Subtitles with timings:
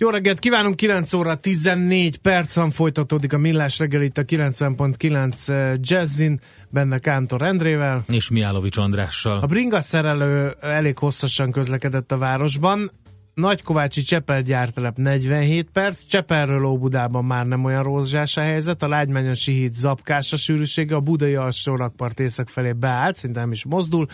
[0.00, 5.78] Jó reggelt kívánunk, 9 óra 14 perc van, folytatódik a Millás reggel itt a 90.9
[5.80, 8.04] Jazzin, benne Kántor Endrével.
[8.08, 9.38] És Miálovics Andrással.
[9.38, 12.90] A bringa szerelő elég hosszasan közlekedett a városban,
[13.34, 19.52] Nagykovácsi Csepel gyártelep 47 perc, Csepelről Óbudában már nem olyan rózsás a helyzet, a Lágymányosi
[19.52, 24.06] híd zapkás a sűrűsége, a budai alsó rakpart észak felé beállt, szinte nem is mozdul,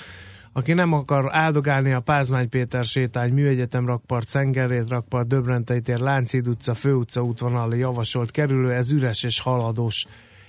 [0.57, 6.49] aki nem akar áldogálni a Pázmány Péter sétány, Műegyetem rakpart, Szengerét rakpart, Döbrentei tér, Lánchíd
[6.49, 10.07] utca, Főutca útvonal javasolt kerülő, ez üres és haladós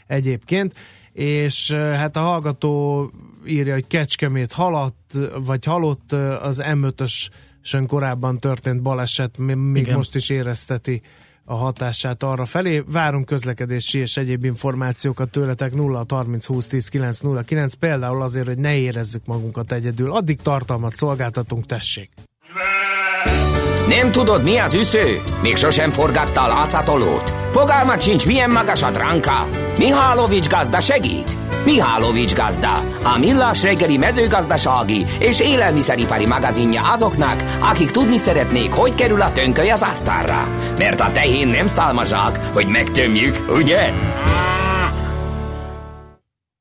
[0.08, 0.74] egyébként,
[1.14, 3.12] és hát a hallgató
[3.46, 7.30] írja, hogy Kecskemét halott, vagy halott az M5-ös
[7.88, 9.96] korábban történt baleset, még Igen.
[9.96, 11.02] most is érezteti
[11.46, 12.84] a hatását arra felé.
[12.88, 18.48] Várunk közlekedési és egyéb információkat tőletek 0 30 20 10 9 0 9, például azért,
[18.48, 20.12] hogy ne érezzük magunkat egyedül.
[20.12, 22.10] Addig tartalmat szolgáltatunk, tessék!
[23.88, 25.22] Nem tudod, mi az üsző?
[25.42, 27.30] Még sosem forgatta a látszatolót?
[27.52, 29.48] Fogalmat sincs, milyen magas a dránka?
[29.78, 31.45] Mihálovics gazda segít?
[31.66, 39.22] Mihálovics gazda, a millás reggeli mezőgazdasági és élelmiszeripari magazinja azoknak, akik tudni szeretnék, hogy kerül
[39.22, 40.48] a tönköly az asztalra.
[40.78, 43.92] Mert a tehén nem szálmazsák, hogy megtömjük, ugye?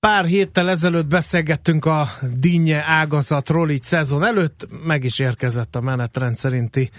[0.01, 2.09] Pár héttel ezelőtt beszélgettünk a
[2.41, 6.91] dinnye ágazatról, így szezon előtt meg is érkezett a menetrend szerinti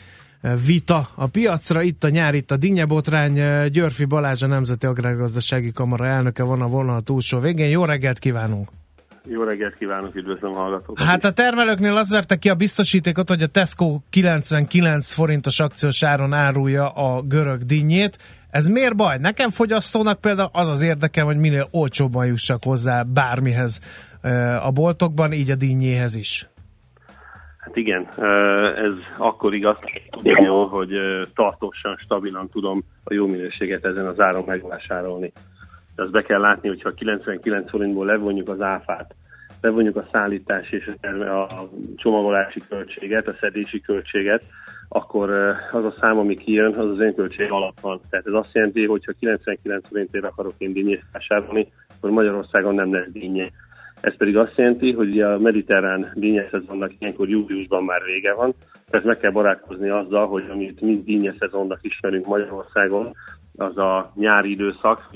[0.65, 1.81] vita a piacra.
[1.81, 3.33] Itt a nyár, itt a dinnyebotrány.
[3.67, 7.69] Györfi Balázs, a Nemzeti Agrárgazdasági Kamara elnöke van a vonal túlsó végén.
[7.69, 8.69] Jó reggelt kívánunk!
[9.27, 11.05] Jó reggelt kívánok, üdvözlöm a hallgatókat.
[11.05, 16.33] Hát a termelőknél az verte ki a biztosítékot, hogy a Tesco 99 forintos akciós áron
[16.33, 18.17] árulja a görög dinnyét.
[18.49, 19.17] Ez miért baj?
[19.17, 23.79] Nekem fogyasztónak például az az érdekem, hogy minél olcsóbban jussak hozzá bármihez
[24.61, 26.49] a boltokban, így a dinnyéhez is.
[27.65, 28.07] Hát igen,
[28.75, 29.77] ez akkor igaz,
[30.69, 30.89] hogy
[31.35, 35.31] tartósan, stabilan tudom a jó minőséget ezen az áron megvásárolni.
[35.95, 39.15] De azt be kell látni, hogyha 99 forintból levonjuk az áfát,
[39.61, 44.43] levonjuk a szállítás és a csomagolási költséget, a szedési költséget,
[44.89, 45.29] akkor
[45.71, 47.99] az a szám, ami kijön, az az önköltség alatt van.
[48.09, 52.93] Tehát ez azt jelenti, hogy ha 99 forintért akarok én dinnyét vásárolni, akkor Magyarországon nem
[52.93, 53.49] lesz dinnye.
[54.05, 58.53] Ez pedig azt jelenti, hogy a mediterrán dínyeszezonnak ilyenkor júliusban már vége van,
[58.89, 63.15] tehát meg kell barátkozni azzal, hogy amit mind dínyeszezonnak ismerünk Magyarországon,
[63.57, 65.09] az a nyári időszak,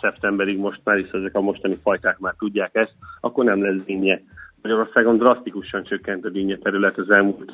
[0.00, 4.20] szeptemberig most már is ezek a mostani fajták már tudják ezt, akkor nem lesz dinnye.
[4.62, 7.52] Magyarországon drasztikusan csökkent a dinnye terület az elmúlt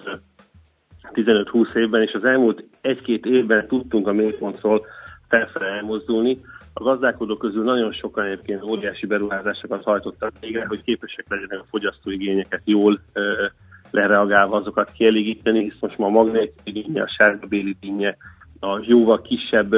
[1.12, 4.86] 15-20 évben, és az elmúlt egy-két évben tudtunk a mélypontról
[5.28, 6.40] felfelé elmozdulni,
[6.72, 12.62] a gazdálkodók közül nagyon sokan egyébként óriási beruházásokat hajtottak végre, hogy képesek legyenek a fogyasztóigényeket
[12.64, 13.00] jól
[13.90, 18.16] lereagálva azokat kielégíteni, hisz most ma a magnétidénye, a sárgabéli dinnye,
[18.60, 19.74] a jóval kisebb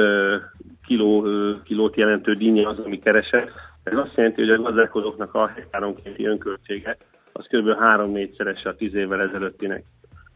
[0.85, 1.27] kiló,
[1.63, 3.51] kilót jelentő dinnye az, ami keresett.
[3.83, 6.97] Ez azt jelenti, hogy a gazdálkodóknak a hektáronkénti önköltsége
[7.31, 7.67] az kb.
[7.79, 9.83] 3-4-szerese a 10 évvel ezelőttinek.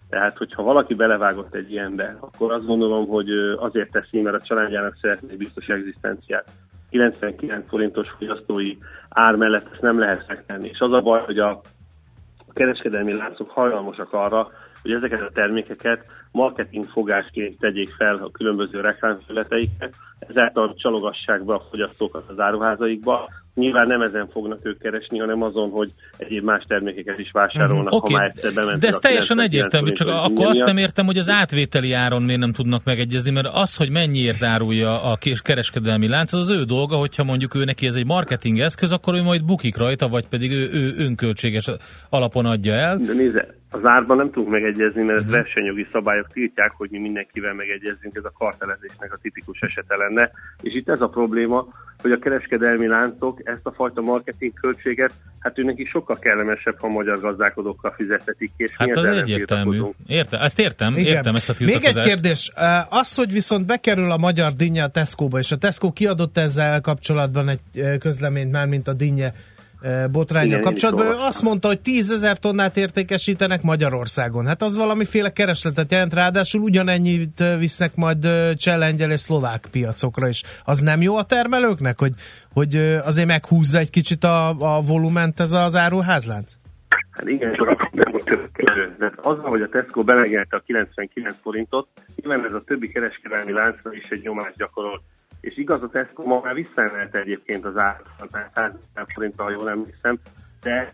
[0.10, 4.98] Tehát, hogyha valaki belevágott egy ilyenbe, akkor azt gondolom, hogy azért teszi, mert a családjának
[5.02, 6.46] szeretné biztos egzisztenciát.
[6.90, 8.76] 99 forintos fogyasztói
[9.10, 10.68] ár mellett ezt nem lehet megtenni.
[10.68, 11.62] És az a baj, hogy a
[12.54, 19.94] kereskedelmi láncok hajlamosak arra, hogy ezeket a termékeket marketing fogásként tegyék fel a különböző reklámfelületeiket,
[20.20, 23.30] ezáltal csalogassák be a fogyasztókat az áruházaikba,
[23.60, 28.14] Nyilván nem ezen fognak ők keresni, hanem azon, hogy egyéb más termékeket is vásárolnak, okay.
[28.14, 31.94] ha már egyszer De ez teljesen egyértelmű, csak akkor azt nem értem, hogy az átvételi
[31.94, 36.58] áron miért nem tudnak megegyezni, mert az, hogy mennyiért árulja a kereskedelmi lánc, az az
[36.58, 40.08] ő dolga, hogyha mondjuk ő neki ez egy marketing eszköz, akkor ő majd bukik rajta,
[40.08, 41.70] vagy pedig ő, ő önköltséges
[42.10, 42.98] alapon adja el.
[42.98, 45.34] De nézze, az árban nem tudunk megegyezni, mert uh-huh.
[45.34, 50.32] versenyjogi szabályok tiltják, hogy mi mindenkivel megegyezzünk, ez a kartelezésnek a tipikus esete lenne.
[50.62, 51.68] És itt ez a probléma,
[52.02, 56.88] hogy a kereskedelmi láncok ezt a fajta marketing költséget, hát őnek is sokkal kellemesebb, ha
[56.88, 58.52] magyar gazdálkodókkal fizetetik.
[58.58, 59.82] És hát az egyértelmű.
[60.08, 61.16] Érte, ezt értem, Igen.
[61.16, 61.96] értem ezt a tiltakozást.
[61.96, 62.52] Még egy kérdés.
[62.90, 67.50] Az, hogy viszont bekerül a magyar dinnye a Tesco-ba, és a Tesco kiadott ezzel kapcsolatban
[67.50, 69.34] egy közleményt már, mint a dinnye
[70.12, 71.06] botránya kapcsolatban.
[71.06, 74.46] Ő azt mondta, hogy 10 ezer tonnát értékesítenek Magyarországon.
[74.46, 80.44] Hát az valamiféle keresletet jelent, ráadásul ugyanennyit visznek majd csellengyel és szlovák piacokra is.
[80.64, 82.14] Az nem jó a termelőknek, hogy,
[82.54, 86.54] hogy azért meghúzza egy kicsit a, a volument ez az áruházlánc?
[87.12, 92.46] Hát igen, csak nem volt De azzal, hogy a Tesco belegelte a 99 forintot, nyilván
[92.46, 95.02] ez a többi kereskedelmi láncra is egy nyomást gyakorol.
[95.42, 98.08] És igaz, a Tesco ma már visszaemelte egyébként az árat
[98.54, 98.72] 100
[99.14, 100.20] forintra, ha jól emlékszem,
[100.62, 100.92] de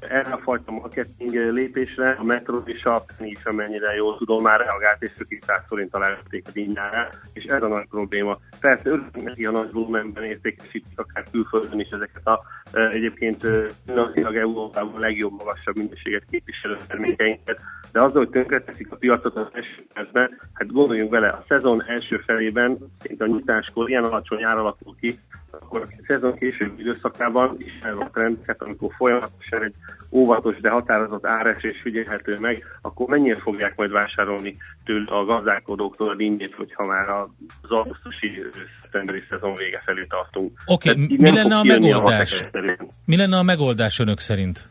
[0.00, 4.60] erre a fajta marketing lépésre a Metro és a Penny is, amennyire jól tudom, már
[4.60, 8.38] reagált, és ők 100 forinttal elvették a díjnára, és ez a nagy probléma.
[8.60, 12.42] Persze örülünk neki a nagy volumenben értékesítik akár külföldön is ezeket a
[12.72, 13.46] egyébként
[13.86, 17.60] finanszílag Európában legjobb, magasabb minőséget képviselő termékeinket,
[17.92, 22.16] de azzal, hogy tönkreteszik a piacot az első percben, hát gondoljunk bele, a szezon első
[22.16, 25.18] felében, szinte a nyitáskor ilyen alacsony ár alakul ki,
[25.50, 29.74] akkor a szezon később időszakában is a trendeket, amikor folyamatosan egy
[30.10, 36.14] óvatos, de határozott áresés figyelhető meg, akkor mennyire fogják majd vásárolni tőle a gazdálkodóktól a
[36.14, 38.42] dinnyét, hogyha már az augusztusi
[38.80, 40.58] szeptemberi szezon vége felé tartunk.
[40.66, 42.42] Oké, okay, mi lenne a megoldás?
[42.52, 44.68] A mi lenne a megoldás önök szerint?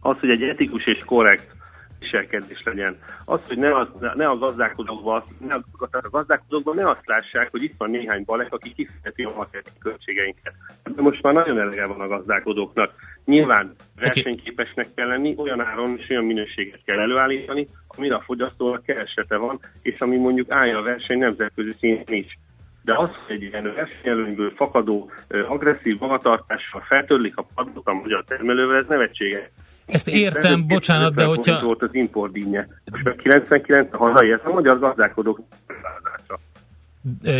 [0.00, 1.55] Az, hogy egy etikus és korrekt
[1.98, 2.98] viselkedés legyen.
[3.24, 7.62] Az, hogy ne, az, ne a gazdálkodókban, ne a, a gazdálkodókban ne azt lássák, hogy
[7.62, 10.54] itt van néhány balek, aki kifizeti a marketing költségeinket.
[10.94, 12.92] De most már nagyon elege van a gazdálkodóknak.
[13.24, 19.36] Nyilván versenyképesnek kell lenni, olyan áron és olyan minőséget kell előállítani, amire a fogyasztónak keresete
[19.36, 22.38] van, és ami mondjuk állja a verseny nemzetközi szinten is
[22.86, 25.10] de az, hogy egy ilyen versenyelőnyből fakadó,
[25.48, 29.50] agresszív magatartással feltörlik a padlót a magyar termelővel, ez nevetséges.
[29.86, 31.60] Ezt értem, bocsánat, de hogyha...
[31.60, 32.68] volt az importdínje.
[32.90, 35.40] Most a 99 a hazai, ez a magyar gazdálkodók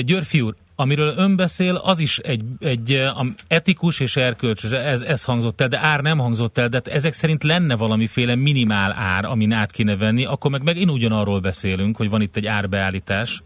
[0.04, 3.02] Györfi úr, amiről ön beszél, az is egy, egy
[3.48, 7.42] etikus és erkölcsös, ez, ez hangzott el, de ár nem hangzott el, de ezek szerint
[7.42, 12.20] lenne valamiféle minimál ár, amin át kéne venni, akkor meg megint ugyanarról beszélünk, hogy van
[12.20, 13.42] itt egy árbeállítás.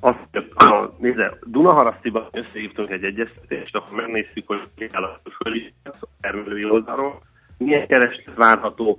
[0.00, 5.72] Azt, a, nézze, Dunaharasztiban összehívtunk egy egyeztetést, akkor megnéztük, hogy ki áll a fölé,
[6.20, 7.20] termelői oldalról,
[7.62, 8.98] milyen kereslet várható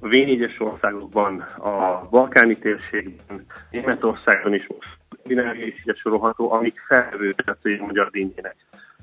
[0.00, 0.14] a v
[0.58, 8.56] országokban, a balkáni térségben, Németországban is most ide sorolható, amik felvő a magyar dinnyének.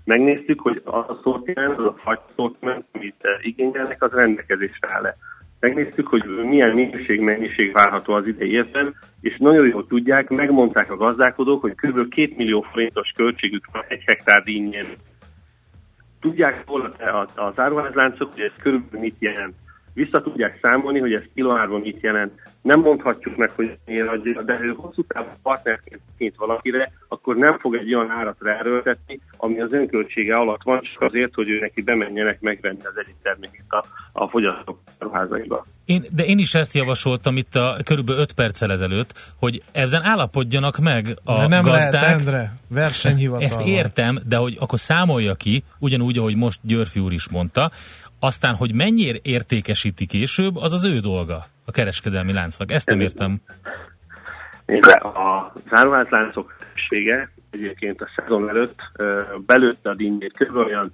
[0.04, 5.16] Megnéztük, hogy a szortiment, az a fajta szortiment, amit igényelnek, az rendelkezésre áll-e.
[5.60, 10.98] Megnéztük, hogy milyen minőség, mennyiség várható az idei évben, és nagyon jól tudják, megmondták a
[10.98, 12.10] gazdálkodók, hogy kb.
[12.10, 14.88] 2 millió forintos költségük van egy hektár dinnyén
[16.20, 16.96] tudják hol
[17.36, 19.56] az áruházláncok, hogy ez körülbelül mit jelent.
[19.98, 22.32] Vissza tudják számolni, hogy ez kilóárban mit jelent.
[22.62, 27.76] Nem mondhatjuk meg, hogy miért adja, de ő hosszú távú partnerként valakire, akkor nem fog
[27.76, 32.42] egy olyan árat ráerőltetni, ami az önköltsége alatt van, csak azért, hogy ő neki bemenjenek
[32.42, 35.66] megvenni az egyik terméket a, a fogyasztók ruházaiba.
[35.86, 40.78] Én, de én is ezt javasoltam itt a körülbelül 5 perccel ezelőtt, hogy ezen állapodjanak
[40.78, 42.02] meg a de nem gazdák.
[42.02, 43.48] Lehet, Endre, versenyhivatal.
[43.48, 47.72] Ezt értem, de hogy akkor számolja ki, ugyanúgy, ahogy most Györfi úr is mondta,
[48.20, 52.72] aztán, hogy mennyire értékesíti később, az az ő dolga, a kereskedelmi láncnak.
[52.72, 53.42] Ezt nem értem.
[54.66, 58.80] Nézd, a záruházláncok többsége egyébként a szezon előtt
[59.46, 60.56] belőtte a dinnyét kb.
[60.56, 60.94] olyan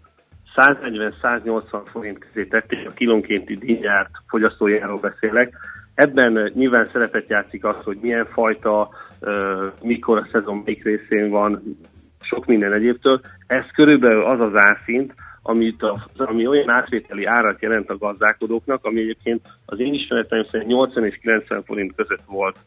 [0.55, 5.53] 140-180 forint közé tették a kilónkénti dinnyárt, fogyasztójáról beszélek.
[5.93, 8.89] Ebben nyilván szerepet játszik az, hogy milyen fajta,
[9.81, 11.77] mikor a szezon melyik részén van,
[12.21, 13.21] sok minden egyébtől.
[13.47, 19.00] Ez körülbelül az az árszint, amit a, ami olyan átvételi árat jelent a gazdálkodóknak, ami
[19.00, 22.57] egyébként az én ismereteim szerint 80 és 90 forint között volt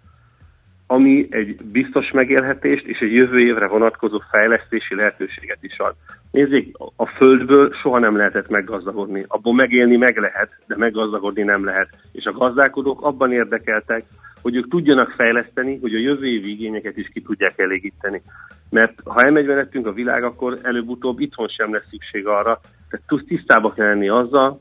[0.86, 5.94] ami egy biztos megélhetést és egy jövő évre vonatkozó fejlesztési lehetőséget is ad.
[6.36, 9.24] Nézzék, a földből soha nem lehetett meggazdagodni.
[9.28, 11.88] Abból megélni meg lehet, de meggazdagodni nem lehet.
[12.12, 14.04] És a gazdálkodók abban érdekeltek,
[14.42, 18.22] hogy ők tudjanak fejleszteni, hogy a jövő évi igényeket is ki tudják elégíteni.
[18.70, 19.48] Mert ha elmegy
[19.86, 22.60] a világ, akkor előbb-utóbb itthon sem lesz szükség arra.
[22.90, 24.60] Tehát tisztába kell lenni azzal,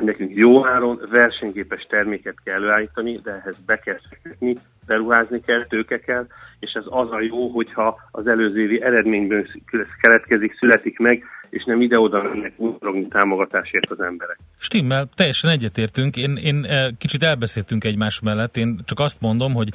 [0.00, 5.98] nekünk jó áron versenyképes terméket kell előállítani, de ehhez be kell fektetni, beruházni kell, tőke
[5.98, 6.26] kell,
[6.58, 9.46] és ez az a jó, hogyha az előző évi eredményből
[10.00, 14.38] keletkezik, születik meg, és nem ide-oda mennek útrogni támogatásért az emberek.
[14.58, 16.16] Stimmel, teljesen egyetértünk.
[16.16, 19.68] Én, én eh, kicsit elbeszéltünk egymás mellett, én csak azt mondom, hogy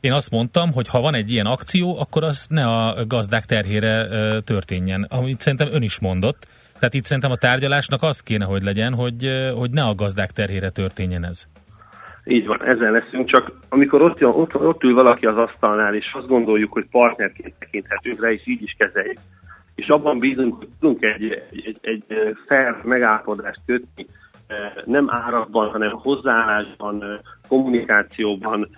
[0.00, 3.88] én azt mondtam, hogy ha van egy ilyen akció, akkor az ne a gazdák terhére
[3.88, 6.46] eh, történjen, amit szerintem ön is mondott
[6.78, 10.70] tehát itt szerintem a tárgyalásnak az kéne, hogy legyen, hogy, hogy ne a gazdák terhére
[10.70, 11.46] történjen ez.
[12.24, 16.26] Így van, ezzel leszünk, csak amikor ott, ott, ott ül valaki az asztalnál, és azt
[16.26, 19.18] gondoljuk, hogy partnerként tekinthetünk rá, és így is kezeljük.
[19.74, 22.04] és abban bízunk, hogy tudunk egy, egy, egy
[22.46, 24.06] fair megállapodást kötni,
[24.84, 28.68] nem árakban, hanem hozzáállásban, kommunikációban,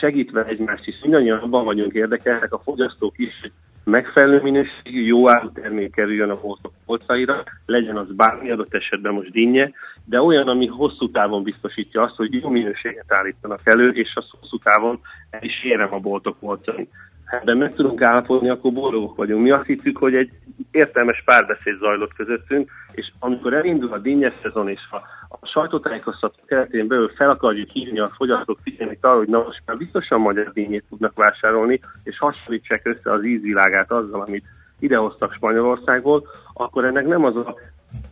[0.00, 0.94] segítve egymást is.
[1.02, 3.40] Mindannyian abban vagyunk érdekeltek, a fogyasztók is,
[3.88, 9.30] megfelelő minőségű, jó áru termék kerüljön a boltok polcaira, legyen az bármi adott esetben most
[9.30, 9.70] dinnye,
[10.04, 14.58] de olyan, ami hosszú távon biztosítja azt, hogy jó minőséget állítanak elő, és az hosszú
[14.58, 16.88] távon el is érem a boltok polcain.
[17.28, 19.42] Hát ebben meg tudunk állapodni, akkor boldogok vagyunk.
[19.42, 20.30] Mi azt hittük, hogy egy
[20.70, 24.96] értelmes párbeszéd zajlott közöttünk, és amikor elindul a dinnyes szezon, és a,
[25.28, 29.76] a sajtótájékoztató keretén belül fel akarjuk hívni a fogyasztók figyelmét arra, hogy na most már
[29.76, 34.44] biztosan magyar dinnyét tudnak vásárolni, és hasonlítsák össze az ízvilágát azzal, amit
[34.78, 37.56] idehoztak Spanyolországból, akkor ennek nem az a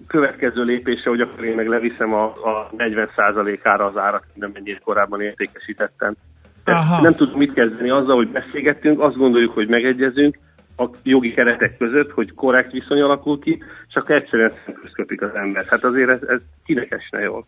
[0.07, 5.21] következő lépése, hogy akkor én meg leviszem a, a 40%-ára az árat, nem mennyire korábban
[5.21, 6.15] értékesítettem.
[6.67, 7.01] Aha.
[7.01, 10.39] Nem tudunk mit kezdeni azzal, hogy beszélgettünk, azt gondoljuk, hogy megegyezünk
[10.77, 15.65] a jogi keretek között, hogy korrekt viszony alakul ki, csak egyszerűen szemközköpik az ember.
[15.65, 17.45] Hát azért ez, ez kinek esne jól.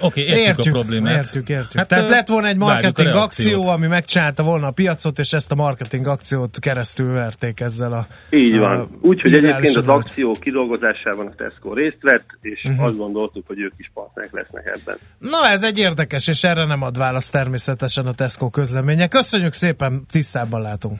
[0.00, 1.16] Oké, okay, értjük, értjük a problémát.
[1.16, 1.78] Értjük, értjük.
[1.78, 5.54] Hát, Tehát lett volna egy marketing akció, ami megcsinálta volna a piacot, és ezt a
[5.54, 8.98] marketing akciót keresztül verték ezzel a Így van.
[9.00, 12.86] Úgyhogy egyébként az akció kidolgozásában a Tesco részt vett, és uh-huh.
[12.86, 14.96] azt gondoltuk, hogy ők is partnerek lesznek ebben.
[15.18, 19.08] Na ez egy érdekes, és erre nem ad választ természetesen a Tesco közleménye.
[19.08, 20.98] Köszönjük szépen, tisztában látunk.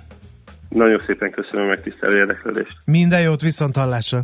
[0.69, 2.77] Nagyon szépen köszönöm a megtisztelő érdeklődést.
[2.85, 4.23] Minden jót, viszont hallásra.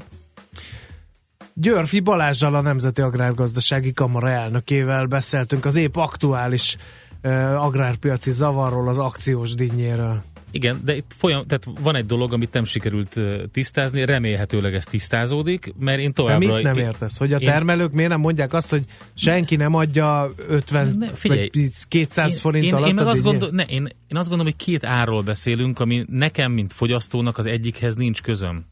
[1.60, 6.76] Györfi Balázsjal a Nemzeti Agrárgazdasági Kamara elnökével beszéltünk az épp aktuális
[7.22, 10.22] uh, agrárpiaci zavarról, az akciós dinnyéről.
[10.50, 13.20] Igen, de itt folyam, tehát van egy dolog, amit nem sikerült
[13.52, 16.48] tisztázni, remélhetőleg ez tisztázódik, mert én továbbra...
[16.48, 17.18] De mit nem értesz?
[17.18, 17.94] Hogy a termelők én...
[17.94, 18.84] miért nem mondják azt, hogy
[19.14, 22.88] senki nem adja 50 ne, figyelj, vagy 200 én, forint én, alatt?
[22.88, 26.52] Én, meg azt gondol, ne, én, én azt gondolom, hogy két árról beszélünk, ami nekem,
[26.52, 28.64] mint fogyasztónak az egyikhez nincs közöm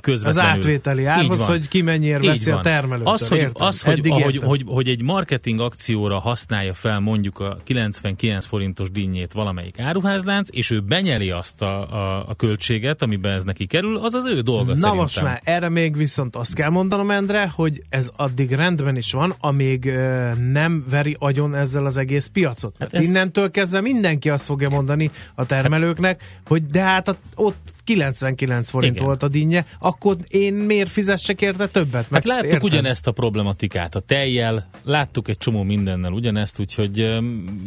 [0.00, 0.50] közvetlenül.
[0.50, 3.12] Az átvételi árhoz, hogy ki mennyire veszi a termelőtől.
[3.12, 8.46] Az, hogy, az, hogy, ahogy, hogy, hogy egy marketing akcióra használja fel mondjuk a 99
[8.46, 13.66] forintos dinnyét valamelyik áruházlánc, és ő benyeli azt a, a, a költséget, amiben ez neki
[13.66, 15.00] kerül, az az ő dolga Na szerintem.
[15.00, 19.34] most már, erre még viszont azt kell mondanom, Endre, hogy ez addig rendben is van,
[19.40, 22.74] amíg ö, nem veri agyon ezzel az egész piacot.
[22.78, 23.08] Hát ezt...
[23.08, 26.48] Innentől kezdve mindenki azt fogja mondani a termelőknek, hát...
[26.48, 29.06] hogy de hát ott 99 forint Igen.
[29.06, 32.06] volt a dinnye, akkor én miért fizessek érte többet?
[32.10, 32.60] Hát láttuk értem?
[32.62, 37.00] ugyanezt a problematikát a tejjel, láttuk egy csomó mindennel ugyanezt, úgyhogy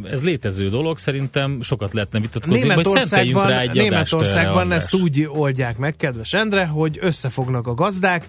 [0.03, 5.77] ez létező dolog, szerintem sokat lehetne vitatkozni, vagy szenteljünk rá egy Németországban ezt úgy oldják
[5.77, 8.27] meg, kedves Endre, hogy összefognak a gazdák,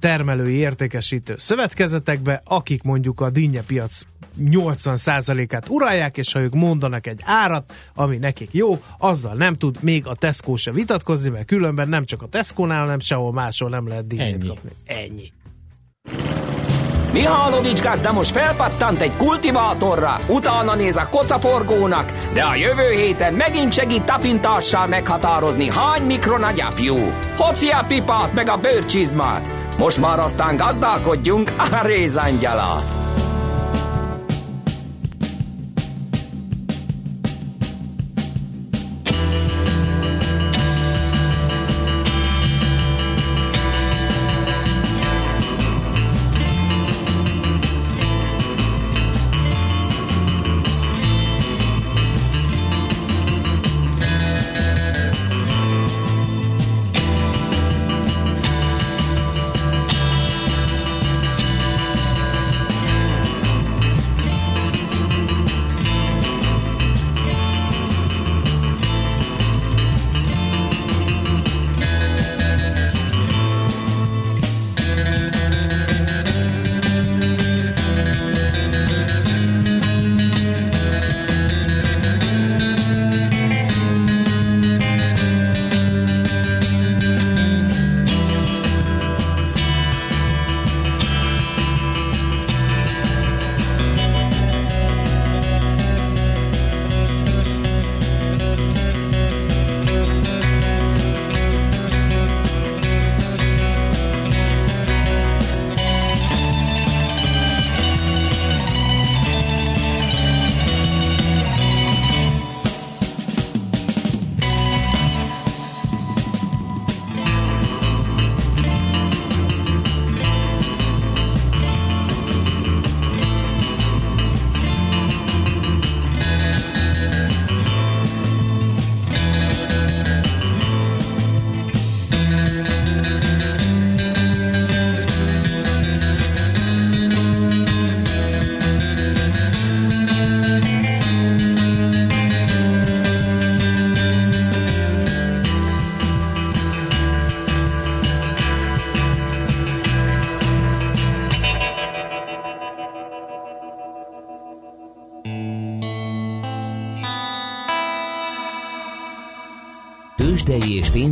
[0.00, 4.02] termelői értékesítő szövetkezetekbe, akik mondjuk a dinnye piac
[4.40, 10.06] 80%-át uralják, és ha ők mondanak egy árat, ami nekik jó, azzal nem tud még
[10.06, 14.06] a Tesco se vitatkozni, mert különben nem csak a Tesco-nál, hanem sehol máshol nem lehet
[14.06, 14.48] dinnyét Ennyi.
[14.48, 14.70] kapni.
[14.86, 15.32] Ennyi.
[17.12, 23.72] Mihálovics gazda most felpattant egy kultivátorra, utána néz a kocaforgónak, de a jövő héten megint
[23.72, 26.96] segít tapintással meghatározni, hány mikron a gyapjú.
[27.36, 29.65] Hoci a pipát meg a bőrcsizmát.
[29.78, 33.05] Most már aztán gazdálkodjunk a rézangyalat.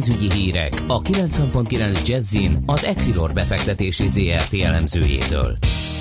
[0.05, 5.57] Pénzügyi hírek a 90.9 Jazzin az Equilor befektetési ZRT elemzőjétől.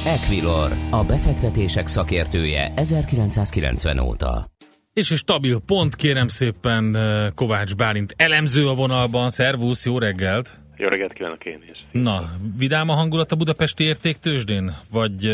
[0.06, 4.48] Equilor, a befektetések szakértője 1990 óta.
[4.94, 9.30] És egy stabil pont, kérem szépen eh, Kovács Bálint elemző a vonalban.
[9.30, 10.60] Szervusz, jó reggelt!
[10.78, 11.86] Jó reggelt kívánok én is.
[11.92, 14.76] Na, vidám a hangulat a budapesti értéktősdén?
[14.92, 15.26] Vagy...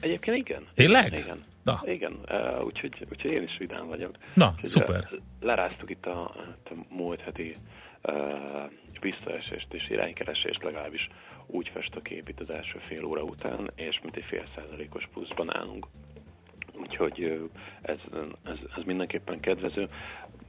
[0.00, 0.62] Egyébként igen.
[0.74, 1.12] Tényleg?
[1.12, 1.42] Igen.
[1.64, 1.82] Na.
[1.84, 4.10] Igen, uh, úgyhogy, úgyhogy én is vidám vagyok.
[4.34, 5.08] Na, úgyhogy, szuper.
[5.40, 7.54] Leráztuk itt a, a múlt heti
[9.00, 11.08] visszaesést és iránykeresést legalábbis
[11.46, 15.08] úgy fest a kép itt az első fél óra után, és mint egy fél százalékos
[15.12, 15.86] pluszban állunk.
[16.80, 17.48] Úgyhogy
[17.82, 17.98] ez,
[18.44, 19.86] ez, ez mindenképpen kedvező.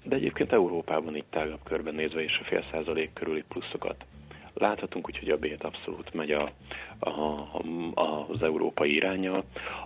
[0.06, 4.06] De egyébként Európában itt tágabb körben nézve is a fél százalék körüli pluszokat
[4.56, 6.52] láthatunk, úgyhogy a bét abszolút megy a,
[7.00, 7.10] a,
[7.94, 9.44] a, az európai iránya.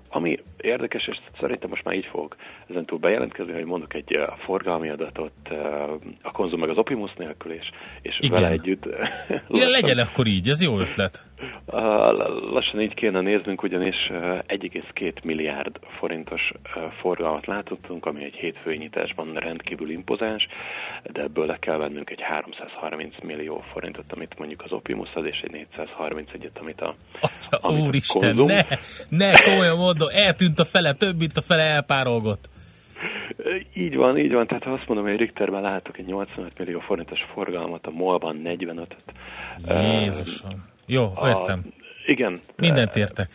[0.09, 2.35] Ami érdekes, és szerintem most már így fogok
[2.69, 7.51] ezentúl bejelentkezni, hogy mondok egy uh, forgalmi adatot uh, a konzum meg az Opimus nélkül,
[7.51, 7.69] és,
[8.01, 8.41] és Igen.
[8.41, 8.85] vele együtt...
[9.47, 11.28] Igen, legyen akkor így, ez jó ötlet.
[12.51, 14.17] Lassan így kéne néznünk, ugyanis uh,
[14.47, 16.51] 1,2 milliárd forintos
[17.01, 20.47] forgalmat látottunk, ami egy hétfői nyitásban rendkívül impozáns,
[21.11, 25.39] de ebből le kell vennünk egy 330 millió forintot, amit mondjuk az Opimus ad, és
[25.39, 28.45] egy 431-et, amit a Atya, amit úristen, konzum.
[28.45, 28.61] ne,
[29.09, 32.49] ne, komolyan mondom, eltűnt a fele, több, mint a fele elpárolgott.
[33.73, 34.47] Így van, így van.
[34.47, 39.03] Tehát ha azt mondom, hogy Richterben látok egy 85 millió forintos forgalmat, a MOL-ban 45-öt.
[40.01, 40.67] Jézusom.
[40.89, 41.61] Jó, értem.
[42.05, 42.39] Igen.
[42.55, 43.27] Mindent értek.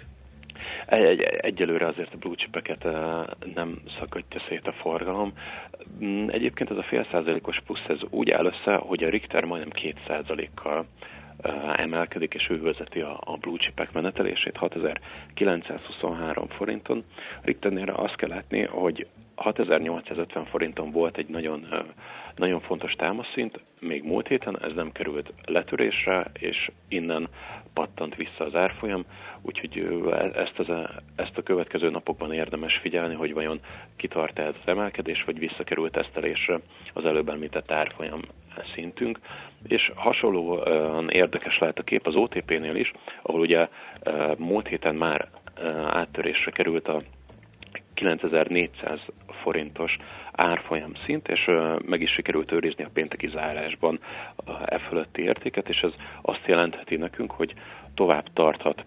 [0.87, 2.85] Egy, egy, egyelőre azért a blue chipeket
[3.55, 5.33] nem szakadja szét a forgalom.
[6.05, 9.71] Mm, Egyébként ez a fél százalékos plusz ez úgy áll össze, hogy a Richter majdnem
[9.71, 10.87] két százalékkal
[11.77, 17.03] emelkedik, és ő vezeti a, a blue chipek menetelését 6923 forinton.
[17.43, 21.67] Richternél azt kell látni, hogy 6850 forinton volt egy nagyon,
[22.37, 27.29] nagyon fontos támaszszint, még múlt héten ez nem került letörésre, és innen
[27.73, 29.05] pattant vissza az árfolyam,
[29.43, 30.03] úgyhogy
[30.35, 30.69] ezt, az,
[31.17, 33.61] ezt a következő napokban érdemes figyelni, hogy vajon
[33.97, 36.61] kitart ez az emelkedés, vagy visszakerült tesztelésre
[36.93, 38.21] az előbb említett árfolyam
[38.75, 39.19] szintünk,
[39.67, 42.93] és hasonlóan érdekes lehet a kép az OTP-nél is,
[43.23, 43.69] ahol ugye
[44.39, 45.29] múlt héten már
[45.87, 47.03] áttörésre került a
[47.95, 49.01] 9400
[49.43, 49.97] forintos
[50.37, 51.51] árfolyam szint, és
[51.87, 54.01] meg is sikerült őrizni a pénteki zárásban
[54.65, 55.93] e fölötti értéket, és ez
[56.23, 57.55] azt jelentheti nekünk, hogy
[57.95, 58.85] tovább tarthat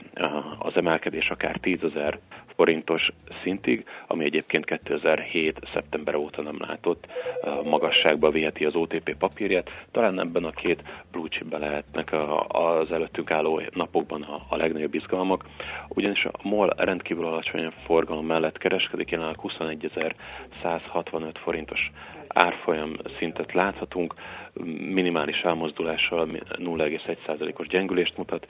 [0.59, 2.19] az emelkedés akár 10 ezer
[2.57, 3.09] forintos
[3.43, 5.59] szintig, ami egyébként 2007.
[5.73, 7.05] szeptember óta nem látott
[7.63, 9.69] magasságba viheti az OTP papírját.
[9.91, 12.15] Talán ebben a két blue chipben lehetnek
[12.47, 15.45] az előttünk álló napokban a, legnagyobb izgalmak,
[15.87, 21.91] ugyanis a MOL rendkívül alacsony forgalom mellett kereskedik, jelenleg 21.165 forintos
[22.27, 24.13] árfolyam szintet láthatunk,
[24.93, 28.47] minimális elmozdulással 0,1%-os gyengülést mutat,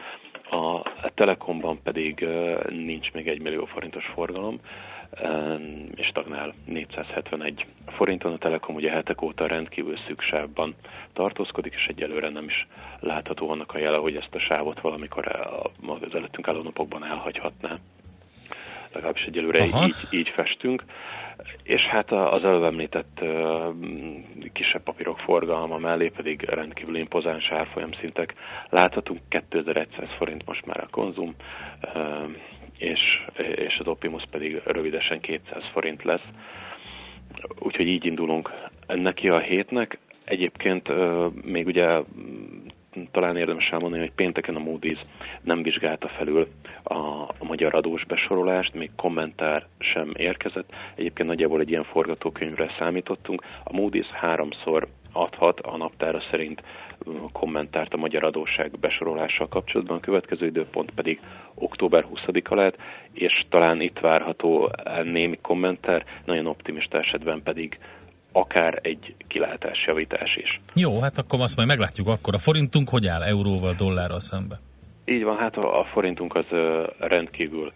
[0.50, 0.82] a
[1.16, 2.28] Telekomban pedig
[2.70, 4.60] nincs még 1 millió forintos forgalom,
[5.96, 8.34] és tagnál 471 forinton.
[8.34, 10.76] A Telekom ugye hetek óta rendkívül szűk sávban
[11.14, 12.68] tartózkodik, és egyelőre nem is
[13.00, 15.28] látható annak a jele, hogy ezt a sávot valamikor
[16.02, 17.78] az előttünk álló napokban elhagyhatná.
[18.94, 20.84] Legalábbis egyelőre így, így festünk.
[21.68, 23.24] És hát az előbb említett
[24.54, 28.34] kisebb papírok forgalma mellé pedig rendkívül impozáns árfolyam szintek
[28.70, 29.20] láthatunk.
[29.30, 31.36] 2100 forint most már a konzum,
[32.78, 33.00] és,
[33.56, 36.28] és az Optimus pedig rövidesen 200 forint lesz.
[37.60, 38.52] Úgyhogy így indulunk
[38.88, 39.98] neki a hétnek.
[40.26, 40.90] Egyébként
[41.46, 42.02] még ugye
[43.12, 45.02] talán érdemes elmondani, hogy pénteken a Moody's
[45.42, 46.48] nem vizsgálta felül
[46.84, 50.76] a, a magyar adós besorolást, még kommentár sem érkezett.
[50.96, 53.44] Egyébként nagyjából egy ilyen forgatókönyvre számítottunk.
[53.64, 56.62] A Moody's háromszor adhat a naptára szerint
[57.32, 61.20] kommentárt a magyar adósság besorolással kapcsolatban, a következő időpont pedig
[61.56, 62.78] október 20-a lehet,
[63.14, 64.72] és talán itt várható
[65.04, 67.78] némi kommentár, nagyon optimista esetben pedig
[68.40, 70.62] akár egy kilátásjavítás is.
[70.74, 72.34] Jó, hát akkor azt majd meglátjuk akkor.
[72.34, 74.60] A forintunk hogy áll euróval, dollárral szembe?
[75.06, 76.46] Így van, hát a, a forintunk az
[77.00, 77.72] rendkívül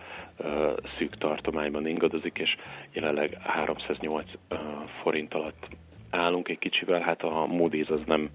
[0.97, 2.55] szűk tartományban ingadozik, és
[2.93, 4.59] jelenleg 308 uh,
[5.03, 5.67] forint alatt
[6.09, 8.29] állunk egy kicsivel, hát a Moody's az nem,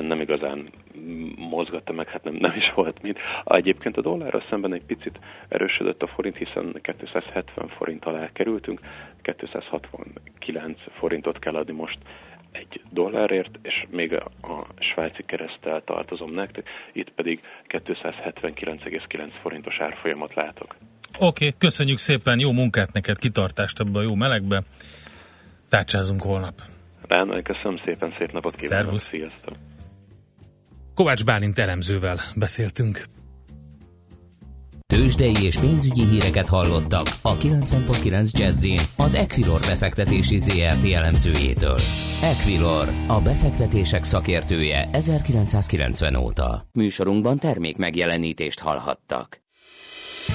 [0.00, 0.68] nem igazán
[1.36, 3.18] mozgatta meg, hát nem, nem is volt mit.
[3.44, 8.80] Egyébként a dollárra szemben egy picit erősödött a forint, hiszen 270 forint alá kerültünk,
[9.22, 11.98] 269 forintot kell adni most
[12.52, 14.12] egy dollárért, és még
[14.42, 20.76] a svájci keresztel tartozom nektek, itt pedig 279,9 forintos árfolyamat látok.
[21.18, 24.62] Oké, okay, köszönjük szépen, jó munkát neked, kitartást ebbe a jó melegbe.
[25.68, 26.54] Tárcsázunk holnap.
[27.12, 28.84] Rendben, köszönöm szépen, szép napot kívánok.
[28.84, 29.02] Szervusz.
[29.02, 29.56] Sziasztok.
[30.94, 33.04] Kovács Bálint elemzővel beszéltünk.
[34.86, 41.78] Tőzsdei és pénzügyi híreket hallottak a 90.9 jazz az Equilor befektetési ZRT elemzőjétől.
[42.22, 46.62] Equilor, a befektetések szakértője 1990 óta.
[46.72, 49.40] Műsorunkban termék megjelenítést hallhattak.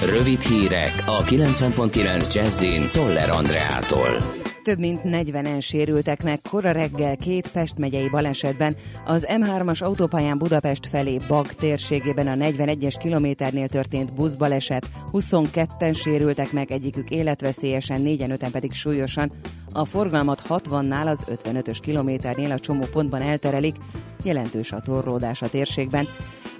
[0.04, 4.46] Rövid hírek a 90.9 Jazzin Toller Andreától.
[4.68, 8.76] Több mint 40-en sérültek meg kora reggel két Pest megyei balesetben.
[9.04, 14.86] Az M3-as autópályán Budapest felé Bag térségében a 41-es kilométernél történt buszbaleset.
[15.12, 19.32] 22-en sérültek meg, egyikük életveszélyesen, 4 5 pedig súlyosan.
[19.72, 23.76] A forgalmat 60-nál az 55-ös kilométernél a csomópontban elterelik,
[24.22, 26.08] jelentős a torlódás a térségben.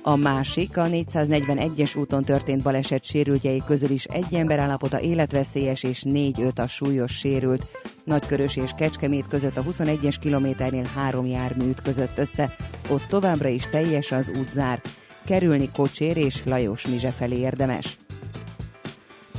[0.03, 6.03] A másik, a 441-es úton történt baleset sérültjei közül is egy ember állapota életveszélyes és
[6.07, 7.67] 4-5 a súlyos sérült.
[8.05, 12.57] Nagykörös és Kecskemét között a 21-es kilométernél három jármű között össze,
[12.91, 14.83] ott továbbra is teljes az út zár.
[15.25, 17.99] Kerülni Kocsér és Lajos Mizse felé érdemes.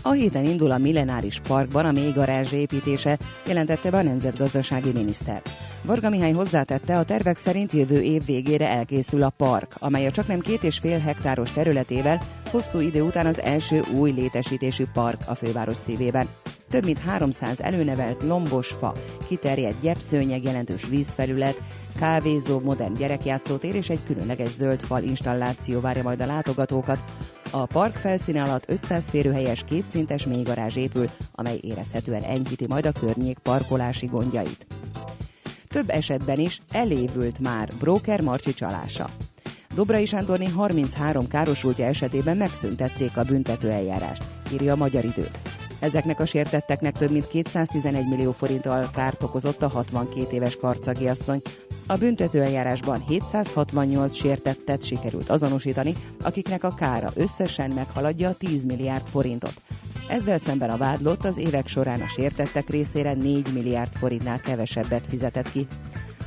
[0.02, 5.42] A héten indul a Millenáris Parkban a mély garázs építése, jelentette be a nemzetgazdasági miniszter.
[5.82, 10.40] Varga Mihály hozzátette, a tervek szerint jövő év végére elkészül a park, amely a csaknem
[10.40, 15.78] két és fél hektáros területével hosszú idő után az első új létesítésű park a főváros
[15.78, 16.28] szívében.
[16.70, 18.94] Több mint 300 előnevelt lombos fa,
[19.28, 21.62] kiterjedt gyepszőnyeg, jelentős vízfelület,
[22.00, 27.00] kávézó, modern gyerekjátszótér és egy különleges zöld fal installáció várja majd a látogatókat.
[27.52, 33.38] A park felszíne alatt 500 férőhelyes kétszintes mélygarázs épül, amely érezhetően enyhíti majd a környék
[33.38, 34.66] parkolási gondjait.
[35.68, 39.10] Több esetben is elévült már broker Marcsi csalása.
[39.76, 45.59] Dobrai Sándorné 33 károsultja esetében megszüntették a büntető eljárást, írja a Magyar Időt.
[45.80, 51.42] Ezeknek a sértetteknek több mint 211 millió forinttal kárt okozott a 62 éves karcagi asszony.
[51.88, 59.54] A büntetőeljárásban 768 sértettet sikerült azonosítani, akiknek a kára összesen meghaladja a 10 milliárd forintot.
[60.10, 65.52] Ezzel szemben a vádlott az évek során a sértettek részére 4 milliárd forintnál kevesebbet fizetett
[65.52, 65.68] ki.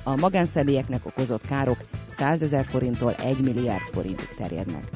[0.05, 4.89] A magánszemélyeknek okozott károk 100 ezer forinttól 1 milliárd forintig terjednek.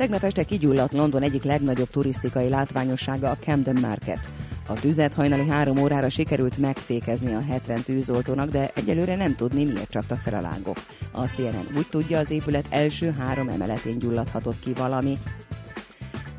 [0.00, 4.28] Tegnap este kigyulladt London egyik legnagyobb turisztikai látványossága a Camden Market.
[4.66, 9.90] A tüzet hajnali három órára sikerült megfékezni a 70 tűzoltónak, de egyelőre nem tudni, miért
[9.90, 10.76] csaptak fel a lángok.
[11.12, 15.18] A CNN úgy tudja, az épület első három emeletén gyulladhatott ki valami.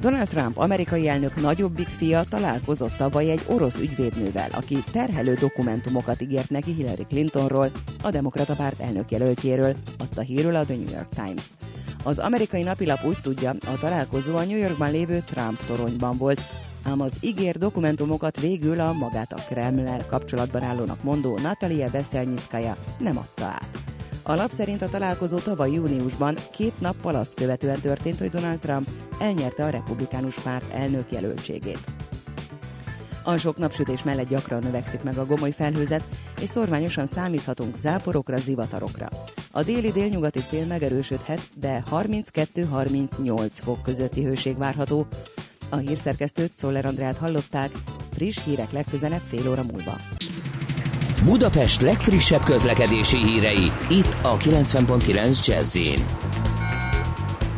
[0.02, 6.50] Donald Trump amerikai elnök nagyobbik fia találkozott tavaly egy orosz ügyvédnővel, aki terhelő dokumentumokat ígért
[6.50, 11.50] neki Hillary Clintonról, a demokrata párt elnökjelöltjéről, adta hírül a The New York Times.
[12.04, 16.42] Az amerikai napilap úgy tudja, a találkozó a New Yorkban lévő Trump toronyban volt,
[16.84, 23.18] ám az ígér dokumentumokat végül a magát a Kremlel kapcsolatban állónak mondó Natalia Veszelnyickaja nem
[23.18, 23.90] adta át.
[24.23, 28.89] A lap szerint a találkozó tavaly júniusban két nappal azt követően történt, hogy Donald Trump
[29.19, 31.79] elnyerte a republikánus párt elnök jelöltségét.
[33.23, 36.03] A sok napsütés mellett gyakran növekszik meg a gomoly felhőzet,
[36.41, 39.10] és szorványosan számíthatunk záporokra, zivatarokra.
[39.51, 45.07] A déli délnyugati szél megerősödhet, de 32-38 fok közötti hőség várható.
[45.69, 47.71] A hírszerkesztőt Szoller Andrát hallották,
[48.13, 49.97] friss hírek legközelebb fél óra múlva.
[51.25, 55.77] Budapest legfrissebb közlekedési hírei, itt a 90.9 jazz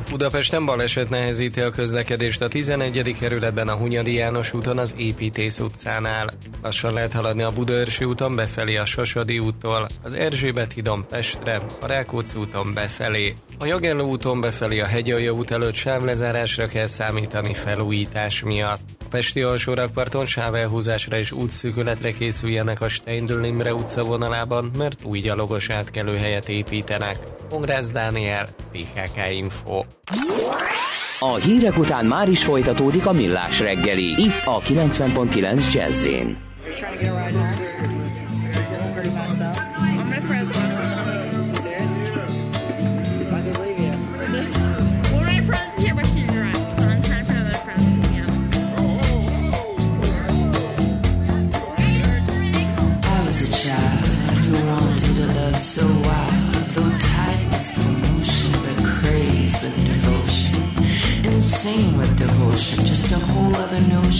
[0.09, 3.15] Budapesten baleset nehezíti a közlekedést a 11.
[3.19, 6.33] kerületben a Hunyadi János úton az Építész utcánál.
[6.61, 11.87] Lassan lehet haladni a Budaörsi úton befelé a Sasadi úttól, az Erzsébet hídon Pestre, a
[11.87, 13.35] Rákóczi úton befelé.
[13.57, 18.81] A Jagelló úton befelé a Hegyalja út előtt sávlezárásra kell számítani felújítás miatt.
[19.13, 26.49] Pesti alsórakparton sávelhúzásra és útszűkületre készüljenek a Steindl Imre utca vonalában, mert új gyalogos átkelőhelyet
[26.49, 27.17] építenek.
[27.49, 29.83] Pongrász Dániel, PHK Info.
[31.19, 36.07] A hírek után már is folytatódik a millás reggeli, itt a 90.9 jazz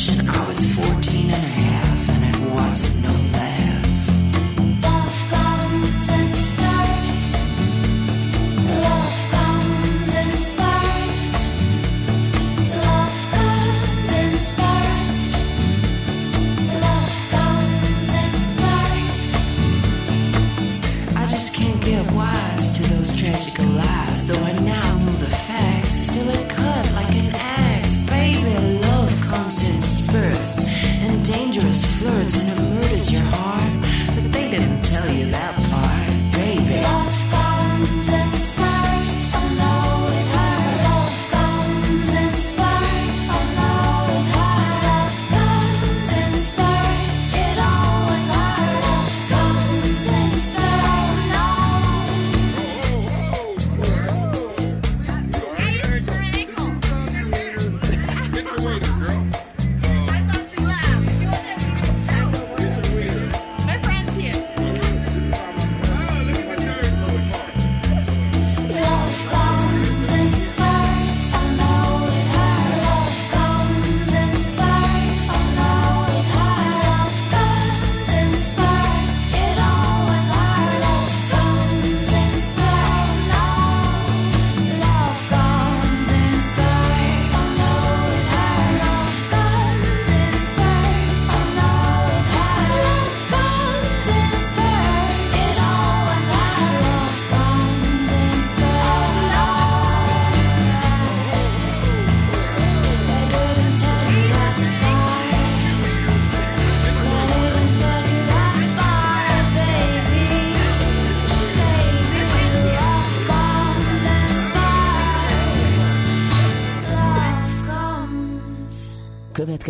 [0.03, 0.42] Shut up.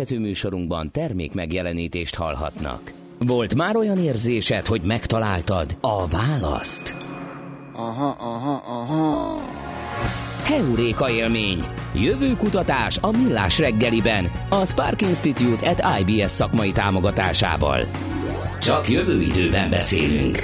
[0.04, 2.92] Következő műsorunkban termék megjelenítést hallhatnak.
[3.18, 6.96] Volt már olyan érzésed, hogy megtaláltad a választ?
[7.72, 9.40] Aha, aha, aha.
[10.44, 11.64] Heuréka élmény.
[11.94, 14.30] Jövő kutatás a Millás reggeliben.
[14.48, 17.80] A Spark Institute at IBS szakmai támogatásával.
[18.60, 20.38] Csak jövő időben beszélünk.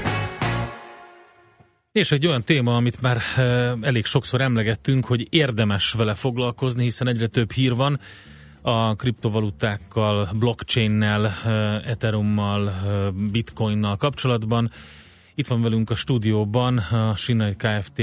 [1.93, 3.43] És egy olyan téma, amit már e,
[3.81, 8.01] elég sokszor emlegettünk, hogy érdemes vele foglalkozni, hiszen egyre több hír van
[8.63, 11.51] a kriptovalutákkal, blockchainnel, e,
[11.85, 14.71] Ethereummal, e, bitcoinnal kapcsolatban.
[15.35, 18.03] Itt van velünk a stúdióban a Sinai Kft.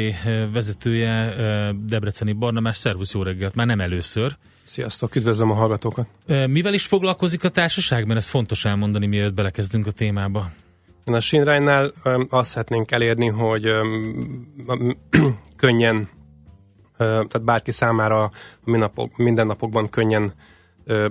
[0.53, 2.77] vezetője, e, Debreceni Barnamás.
[2.77, 3.55] Szervusz, jó reggelt!
[3.55, 4.37] Már nem először.
[4.63, 6.07] Sziasztok, üdvözlöm a hallgatókat!
[6.47, 8.05] Mivel is foglalkozik a társaság?
[8.05, 10.51] Mert ez fontos elmondani, mielőtt belekezdünk a témába.
[11.05, 11.93] A Shinrine-nál
[12.29, 13.71] azt szeretnénk elérni, hogy
[15.55, 16.09] könnyen,
[16.97, 18.29] tehát bárki számára
[18.63, 20.33] mindennapok, mindennapokban könnyen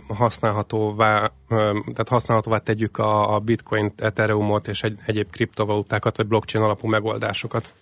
[0.09, 6.89] használhatóvá, tehát használhatóvá tegyük a, a bitcoint, ethereumot és egy, egyéb kriptovalutákat, vagy blockchain alapú
[6.89, 7.75] megoldásokat.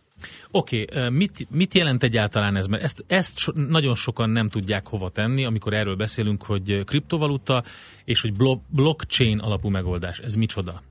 [0.50, 2.66] Oké, okay, mit, mit jelent egyáltalán ez?
[2.66, 7.64] Mert ezt, ezt so, nagyon sokan nem tudják hova tenni, amikor erről beszélünk, hogy kriptovaluta
[8.04, 10.18] és hogy blo- blockchain alapú megoldás.
[10.18, 10.82] Ez micsoda?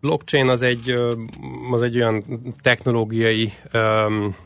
[0.00, 0.90] Blockchain az egy,
[1.70, 2.24] az egy olyan
[2.60, 4.36] technológiai um,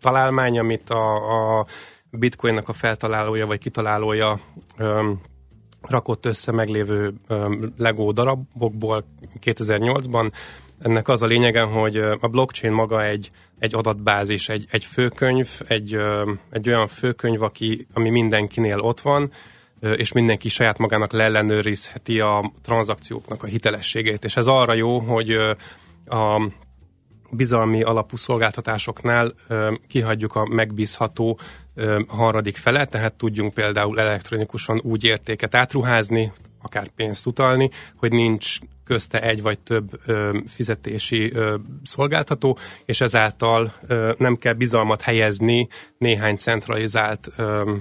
[0.00, 1.66] találmány, amit a, a
[2.10, 4.40] bitcoinnak a feltalálója vagy kitalálója
[4.78, 5.20] um,
[5.80, 9.04] rakott össze meglévő um, Lego darabokból
[9.40, 10.30] 2008-ban.
[10.78, 15.98] Ennek az a lényege, hogy a blockchain maga egy, egy adatbázis, egy, egy főkönyv, egy,
[16.50, 19.32] egy olyan főkönyv, aki, ami mindenkinél ott van,
[19.80, 24.24] és mindenki saját magának leellenőrizheti a tranzakcióknak a hitelességét.
[24.24, 25.30] És ez arra jó, hogy
[26.06, 26.50] a
[27.30, 29.32] bizalmi alapú szolgáltatásoknál
[29.88, 31.38] kihagyjuk a megbízható
[32.08, 39.20] harmadik felet, tehát tudjunk például elektronikusan úgy értéket átruházni, akár pénzt utalni, hogy nincs közte
[39.22, 45.68] egy vagy több ö, fizetési ö, szolgáltató, és ezáltal ö, nem kell bizalmat helyezni
[45.98, 47.72] néhány centralizált ö,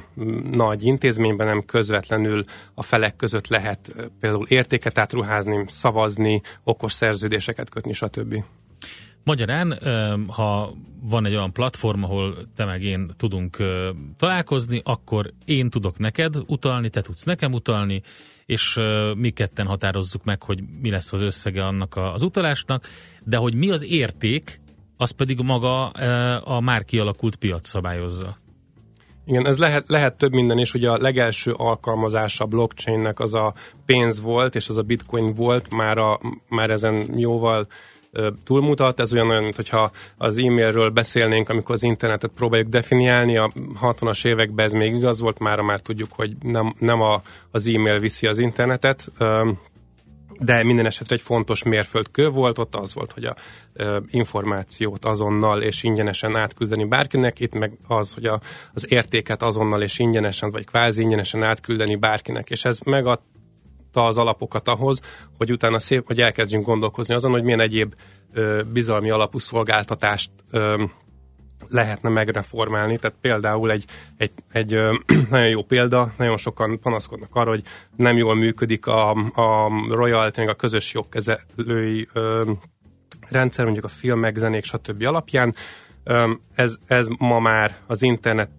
[0.51, 7.69] nagy intézményben, nem közvetlenül a felek között lehet ö, például értéket átruházni, szavazni, okos szerződéseket
[7.69, 8.43] kötni, stb.
[9.29, 9.79] Magyarán,
[10.27, 13.57] ha van egy olyan platform, ahol te meg én tudunk
[14.17, 18.01] találkozni, akkor én tudok neked utalni, te tudsz nekem utalni,
[18.45, 18.77] és
[19.15, 22.87] mi ketten határozzuk meg, hogy mi lesz az összege annak az utalásnak,
[23.25, 24.61] de hogy mi az érték,
[24.97, 25.87] az pedig maga
[26.39, 28.37] a már kialakult piac szabályozza.
[29.25, 30.73] Igen, ez lehet, lehet több minden is.
[30.73, 33.53] Ugye a legelső alkalmazása blockchainnek az a
[33.85, 37.67] pénz volt, és az a bitcoin volt, már, a, már ezen jóval
[38.43, 38.99] túlmutat.
[38.99, 43.37] Ez olyan, olyan, mintha az e-mailről beszélnénk, amikor az internetet próbáljuk definiálni.
[43.37, 47.67] A 60-as években ez még igaz volt, már már tudjuk, hogy nem, nem a, az
[47.67, 49.11] e-mail viszi az internetet,
[50.39, 53.35] de minden esetre egy fontos mérföldkő volt, ott az volt, hogy a
[53.73, 58.41] e, információt azonnal és ingyenesen átküldeni bárkinek, itt meg az, hogy a,
[58.73, 63.21] az értéket azonnal és ingyenesen, vagy kvázi ingyenesen átküldeni bárkinek, és ez meg a
[63.89, 65.01] adta az alapokat ahhoz,
[65.37, 67.95] hogy utána szép, hogy elkezdjünk gondolkozni azon, hogy milyen egyéb
[68.33, 70.83] ö, bizalmi alapú szolgáltatást ö,
[71.67, 72.97] lehetne megreformálni.
[72.97, 73.85] Tehát például egy,
[74.17, 74.93] egy, egy ö,
[75.29, 77.63] nagyon jó példa, nagyon sokan panaszkodnak arra, hogy
[77.95, 82.51] nem jól működik a, a royalty, a közös jogkezelői ö,
[83.29, 85.05] rendszer, mondjuk a filmek, zenék, stb.
[85.05, 85.55] alapján.
[86.03, 88.49] Ö, ez, ez ma már az internet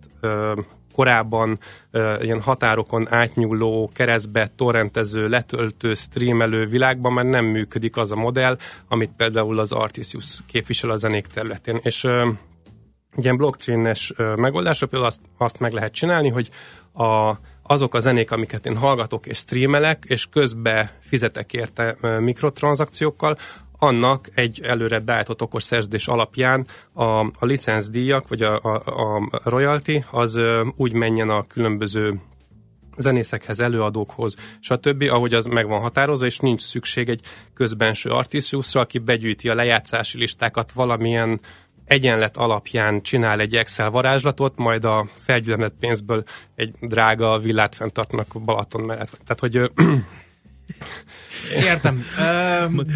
[0.95, 1.59] korábban
[1.91, 8.57] ö, ilyen határokon átnyúló, keresztbe torrentező, letöltő, streamelő világban már nem működik az a modell,
[8.89, 11.79] amit például az Artisius képvisel a zenék területén.
[11.83, 12.29] És ö,
[13.17, 16.51] ilyen blockchain-es ö, megoldásra például azt, azt meg lehet csinálni, hogy
[16.93, 23.37] a, azok a zenék, amiket én hallgatok és streamelek, és közbe fizetek érte mikrotranszakciókkal,
[23.81, 30.05] annak egy előre beállított okos szerződés alapján a, a licencdíjak, vagy a, a, a royalty,
[30.11, 32.21] az ö, úgy menjen a különböző
[32.97, 37.21] zenészekhez, előadókhoz, stb., ahogy az meg van határozva, és nincs szükség egy
[37.55, 41.41] közbenső artisiusra, aki begyűjti a lejátszási listákat valamilyen
[41.85, 48.81] egyenlet alapján csinál egy Excel varázslatot, majd a felgyülemlett pénzből egy drága villát fenntartnak Balaton
[48.81, 49.11] mellett.
[49.11, 49.71] Tehát, hogy
[51.63, 52.03] Értem.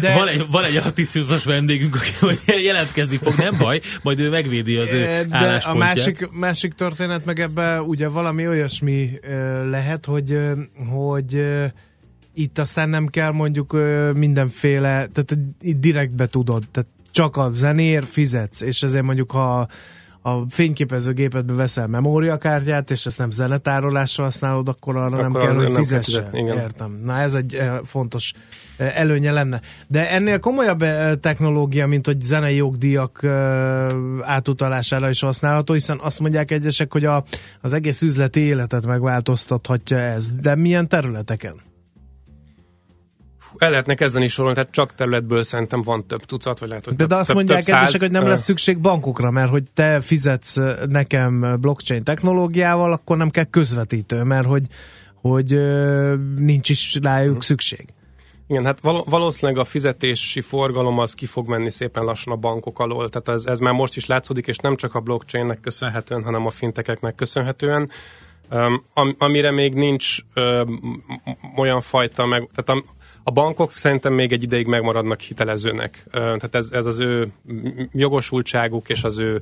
[0.01, 0.13] De...
[0.13, 4.93] Van egy, van egy Artisiusos vendégünk, aki jelentkezni fog, nem baj, majd ő megvédi az
[4.93, 9.19] ő De a másik, másik történet meg ebben ugye valami olyasmi
[9.69, 10.39] lehet, hogy,
[10.89, 11.45] hogy
[12.33, 13.77] itt aztán nem kell mondjuk
[14.13, 19.67] mindenféle, tehát itt direktbe tudod, tehát csak a zenér fizetsz, és ezért mondjuk ha
[20.27, 25.63] a fényképezőgépedbe veszel memóriakártyát, és ezt nem zenetárolásra használod, akkor arra nem Akkor kell, hogy
[25.63, 26.03] nem kell fizessen.
[26.03, 26.57] fizetni, igen.
[26.57, 26.99] Értem.
[27.03, 28.33] Na ez egy eh, fontos
[28.77, 29.61] eh, előnye lenne.
[29.87, 33.23] De ennél komolyabb eh, technológia, mint hogy zenei jogdíjak
[34.21, 37.23] átutalására is használható, hiszen azt mondják egyesek, hogy a,
[37.61, 40.31] az egész üzleti életet megváltoztathatja ez.
[40.31, 41.55] De milyen területeken?
[43.57, 47.05] El lehetne kezdeni sorolni, tehát csak területből szerintem van több tucat, vagy lehet, hogy De
[47.05, 50.57] több, azt több, mondják több egyesek, hogy nem lesz szükség bankokra, mert hogy te fizetsz
[50.89, 54.63] nekem blockchain technológiával, akkor nem kell közvetítő, mert hogy,
[55.21, 55.59] hogy
[56.35, 57.85] nincs is rájuk szükség.
[58.47, 62.79] Igen, hát val- valószínűleg a fizetési forgalom az ki fog menni szépen lassan a bankok
[62.79, 66.45] alól, tehát ez, ez már most is látszódik, és nem csak a blockchainnek köszönhetően, hanem
[66.45, 67.89] a fintekeknek köszönhetően.
[68.51, 71.03] Um, am, amire még nincs um,
[71.55, 72.89] olyan fajta, meg, tehát a,
[73.27, 76.05] a bankok szerintem még egy ideig megmaradnak hitelezőnek.
[76.11, 77.27] Tehát ez, ez az ő
[77.91, 79.41] jogosultságuk és az ő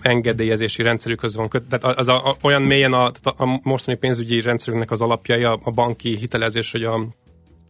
[0.00, 1.64] engedélyezési rendszerükhöz van köt.
[1.68, 5.70] Tehát az a, a, olyan mélyen a, a mostani pénzügyi rendszerünknek az alapjai a, a
[5.70, 7.00] banki hitelezés, hogy a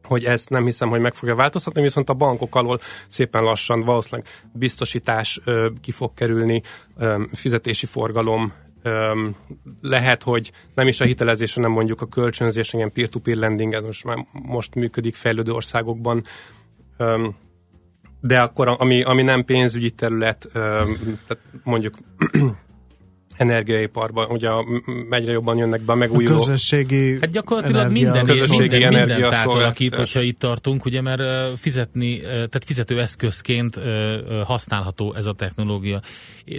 [0.02, 4.26] hogy ezt nem hiszem, hogy meg fogja változtatni, viszont a bankok alól szépen lassan valószínűleg
[4.52, 5.40] biztosítás
[5.80, 6.62] ki fog kerülni,
[7.32, 9.28] fizetési forgalom, ö,
[9.80, 14.04] lehet, hogy nem is a hitelezés, hanem mondjuk a kölcsönzés, ilyen peer-to-peer lending, ez most
[14.04, 16.22] már most működik fejlődő országokban,
[16.96, 17.28] ö,
[18.20, 20.58] de akkor ami, ami nem pénzügyi terület, ö,
[21.26, 21.94] tehát mondjuk
[23.40, 24.66] energiaiparban, ugye a-
[25.10, 29.32] egyre jobban jönnek be a A megújuló közösségi Hát gyakorlatilag energia- minden, Közösségi minden, mindent
[29.34, 33.80] átalakít, hogyha itt tartunk, ugye, mert fizetni, tehát fizető eszközként
[34.44, 36.00] használható ez a technológia,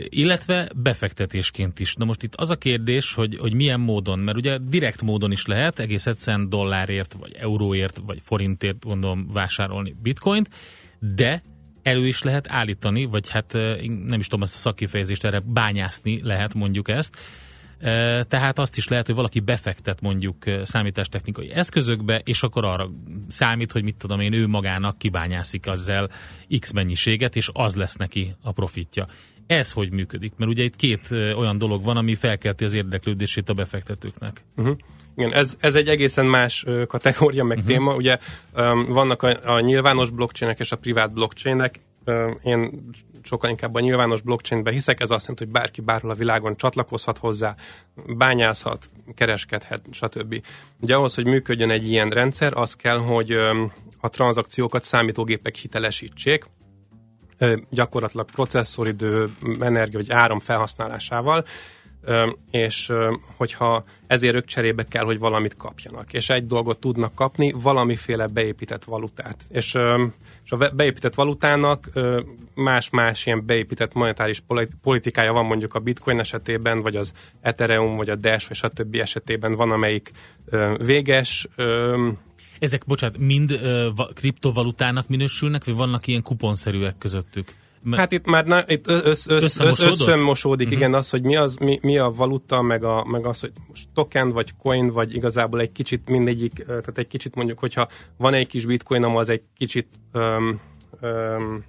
[0.10, 1.96] illetve befektetésként is.
[1.96, 5.46] Na most itt az a kérdés, hogy, hogy milyen módon, mert ugye direkt módon is
[5.46, 10.50] lehet, egész egyszerűen dollárért, vagy euróért, vagy forintért gondolom vásárolni bitcoint,
[11.16, 11.42] de
[11.84, 13.54] elő is lehet állítani, vagy hát
[14.08, 17.18] nem is tudom ezt a szakkifejezést erre bányászni lehet mondjuk ezt,
[18.28, 22.92] Tehát azt is lehet, hogy valaki befektet mondjuk számítástechnikai eszközökbe, és akkor arra
[23.28, 26.10] számít, hogy mit tudom én, ő magának kibányászik ezzel
[26.60, 29.08] X mennyiséget, és az lesz neki a profitja.
[29.48, 30.34] Ez hogy működik?
[30.38, 34.44] Mert ugye itt két olyan dolog van, ami felkelti az érdeklődését a befektetőknek.
[34.56, 34.78] Uh-huh.
[35.16, 37.74] Igen, ez, ez egy egészen más kategória, meg uh-huh.
[37.74, 37.96] téma.
[37.96, 38.18] Ugye
[38.58, 41.80] um, vannak a, a nyilvános blockchainek és a privát blockchainek.
[42.44, 42.90] Én
[43.24, 47.18] sokkal inkább a nyilvános blockchainbe hiszek, ez azt jelenti, hogy bárki bárhol a világon csatlakozhat
[47.18, 47.56] hozzá,
[48.18, 50.44] bányázhat, kereskedhet, stb.
[50.80, 56.46] Ugye ahhoz, hogy működjön egy ilyen rendszer, az kell, hogy um, a tranzakciókat számítógépek hitelesítsék,
[57.70, 59.30] gyakorlatilag processzoridő,
[59.60, 61.46] energia vagy áram felhasználásával,
[62.52, 62.92] és
[63.38, 66.14] hogyha ezért ők cserébe kell, hogy valamit kapjanak.
[66.14, 69.38] És egy dolgot tudnak kapni, valamiféle beépített valutát.
[69.50, 69.78] És,
[70.44, 71.90] és a beépített valutának
[72.54, 78.10] más-más ilyen beépített monetáris polit- politikája van mondjuk a bitcoin esetében, vagy az Ethereum, vagy
[78.10, 78.96] a Dash, vagy stb.
[78.96, 80.12] esetében van, amelyik
[80.78, 81.48] véges,
[82.60, 83.60] Ezek, bocsánat, mind
[84.14, 87.56] kriptovalutának minősülnek, vagy vannak ilyen kuponszerűek közöttük?
[87.92, 89.92] Hát itt már na, itt össz, össz, össz, Összemosódott?
[90.00, 90.76] összemosódik, Mhm.
[90.76, 93.88] igen, az, hogy mi, az, mi, mi a valuta, meg, a, meg az, hogy most
[93.94, 98.48] token, vagy coin, vagy igazából egy kicsit mindegyik, tehát egy kicsit mondjuk, hogyha van egy
[98.48, 100.60] kis bitcoinom, az egy kicsit öm,
[101.00, 101.64] öm,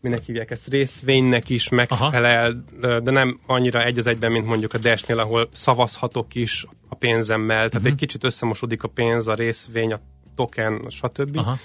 [0.00, 4.72] minek hívják ezt, részvénynek is megfelel, ö, de nem annyira egy az egyben, mint mondjuk
[4.74, 7.86] a Dash-nél, ahol szavazhatok is a pénzemmel, tehát Mhm.
[7.86, 9.98] egy kicsit összemosódik a pénz, a részvény, a
[10.34, 11.36] token, stb.
[11.36, 11.58] Aha.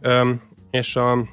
[0.00, 0.40] Öm,
[0.70, 1.26] és a,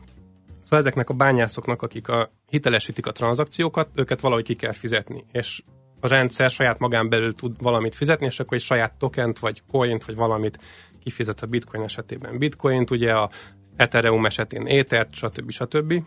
[0.70, 5.62] szóval ezeknek a bányászoknak, akik a, hitelesítik a tranzakciókat, őket valahogy ki kell fizetni, és
[6.00, 10.06] a rendszer saját magán belül tud valamit fizetni, és akkor egy saját tokent, vagy coint,
[10.06, 10.60] vagy valamit
[11.04, 13.30] kifizet a bitcoin esetében bitcoint, ugye a
[13.76, 15.52] Ethereum esetén Ethert, stb.
[15.52, 16.04] stb.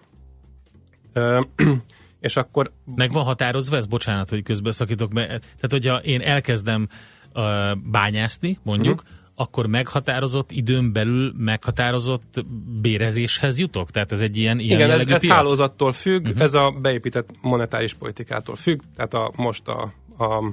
[1.12, 1.40] Ö,
[2.20, 3.86] és akkor Meg van határozva ez?
[3.86, 5.12] Bocsánat, hogy közbeszakítok.
[5.12, 5.26] Be.
[5.26, 6.88] Tehát, hogyha én elkezdem
[7.34, 9.21] uh, bányászni, mondjuk, Mhm.
[9.34, 12.44] Akkor meghatározott időn belül meghatározott
[12.80, 13.90] bérezéshez jutok?
[13.90, 15.34] Tehát ez egy ilyen, ilyen Igen, ez, ez piac?
[15.34, 16.42] hálózattól függ, uh-huh.
[16.42, 20.52] ez a beépített monetáris politikától függ, tehát a, most a, a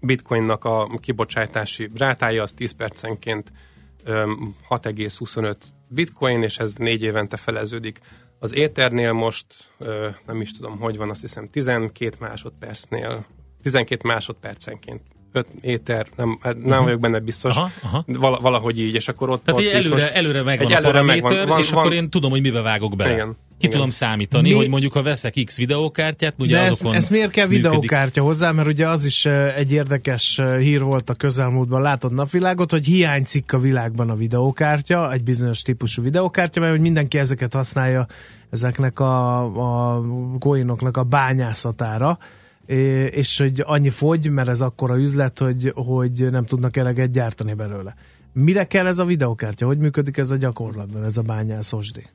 [0.00, 3.52] bitcoinnak a kibocsátási rátája az 10 percenként
[4.04, 5.54] öm, 6,25
[5.88, 8.00] bitcoin, és ez négy évente feleződik.
[8.38, 9.46] Az éternél most,
[10.26, 13.24] nem is tudom, hogy van, azt hiszem 12 másodpercnél,
[13.62, 15.02] 12 másodpercenként
[15.32, 16.84] 5 éter, nem, hát nem Mhm.
[16.84, 18.04] vagyok benne biztos, Aha, aha.
[18.06, 20.92] Vala, valahogy így, és akkor ott, Tehát ott előre, most- előre megvan egy a előre
[20.92, 21.46] paraméter, megvan.
[21.48, 23.12] Van- és van- akkor én tudom, hogy mibe vágok bele.
[23.12, 23.36] Igen.
[23.58, 23.78] Ki Igen.
[23.78, 27.30] tudom számítani, Mi- hogy mondjuk ha veszek X videókártyát, ugye De ez, azokon ez miért
[27.30, 27.70] kell működik.
[27.70, 28.50] videókártya hozzá?
[28.52, 29.26] Mert ugye az is
[29.56, 35.22] egy érdekes hír volt a közelmúltban, látod napvilágot, hogy hiányzik a világban a videókártya, egy
[35.22, 38.06] bizonyos típusú videókártya, mert hogy mindenki ezeket használja
[38.50, 39.38] ezeknek a,
[39.96, 40.02] a
[40.38, 42.18] coinoknak a bányászatára,
[43.10, 47.94] és hogy annyi fogy, mert ez akkora üzlet, hogy, hogy nem tudnak eleget gyártani belőle.
[48.32, 49.66] Mire kell ez a videókártya?
[49.66, 52.06] Hogy működik ez a gyakorlatban, ez a bányászosdi?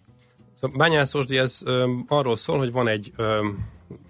[0.53, 3.47] Szóval bányászosdi ez ö, arról szól, hogy van egy, ö,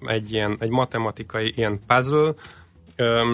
[0.02, 2.34] egy, ilyen, egy matematikai ilyen puzzle,
[2.96, 3.34] ö,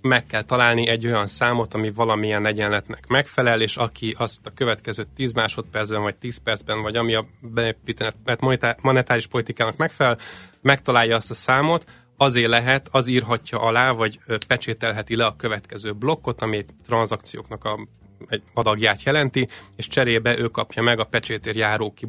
[0.00, 5.04] meg kell találni egy olyan számot, ami valamilyen egyenletnek megfelel, és aki azt a következő
[5.14, 10.18] 10 másodpercben, vagy 10 percben, vagy ami a beépített monetá- monetáris politikának megfelel,
[10.60, 11.84] megtalálja azt a számot,
[12.16, 17.88] azért lehet, az írhatja alá, vagy ö, pecsételheti le a következő blokkot, ami tranzakcióknak a,
[18.26, 22.06] egy adagját jelenti, és cserébe ő kapja meg a pecsétér járó ki,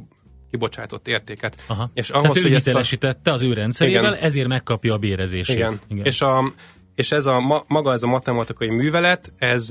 [0.51, 1.64] kibocsátott értéket.
[1.68, 1.89] Aha.
[1.93, 4.24] És Tehát ahhoz, ő hogy a, hitelesítette az ő rendszerével, Igen.
[4.24, 5.56] ezért megkapja a bérezését.
[5.56, 5.80] igen.
[5.88, 6.06] Igen.
[6.06, 6.53] És, a,
[6.95, 9.70] és ez a, ma, maga ez a matematikai művelet, ez,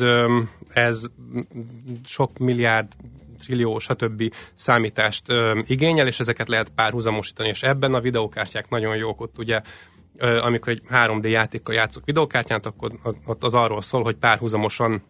[0.68, 1.05] ez
[2.05, 2.93] sok milliárd
[3.45, 4.32] trillió, stb.
[4.55, 9.61] számítást öm, igényel, és ezeket lehet párhuzamosítani, és ebben a videókártyák nagyon jók ott ugye,
[9.64, 9.68] ö,
[10.19, 12.93] amikor egy 3D játékkal játszok videókártyát, akkor
[13.27, 15.03] ott az arról szól, hogy párhuzamosan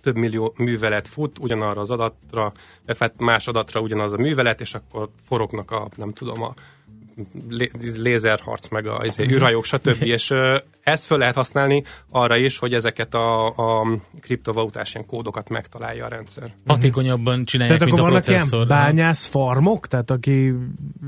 [0.00, 2.52] több millió művelet fut ugyanarra az adatra,
[2.84, 6.54] illetve hát más adatra ugyanaz a művelet, és akkor forognak a, nem tudom, a
[7.48, 10.02] lé- lézerharc, meg a izé, űrhajók, stb.
[10.16, 10.32] és
[10.82, 13.86] ezt föl lehet használni arra is, hogy ezeket a, a
[14.20, 16.54] kriptovalutás ilyen kódokat megtalálja a rendszer.
[16.66, 18.66] Hatékonyabban csinálják, Tehát mint akkor a vannak ilyen processzor.
[18.66, 20.54] bányász farmok, tehát aki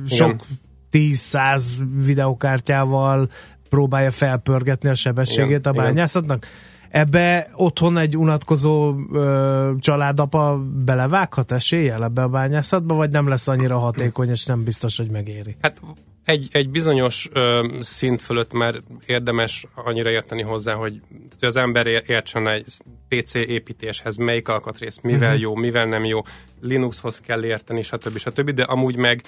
[0.07, 0.45] sok
[0.93, 1.62] 10-100
[2.05, 3.28] videokártyával
[3.68, 5.84] próbálja felpörgetni a sebességét Igen, a igen.
[5.84, 6.47] bányászatnak.
[6.91, 13.78] Ebbe otthon egy unatkozó ö, családapa belevághat eséllyel ebbe a bányászatba, vagy nem lesz annyira
[13.78, 15.57] hatékony, és nem biztos, hogy megéri?
[15.61, 15.80] Hát
[16.24, 18.74] egy, egy bizonyos ö, szint fölött már
[19.07, 21.01] érdemes annyira érteni hozzá, hogy,
[21.39, 22.64] hogy az ember ér- értsen egy
[23.09, 25.41] PC építéshez, melyik alkatrész mivel Mhm.
[25.41, 26.20] jó, mivel nem jó,
[26.61, 28.18] Linuxhoz kell érteni, stb.
[28.18, 28.51] stb.
[28.51, 29.22] De amúgy meg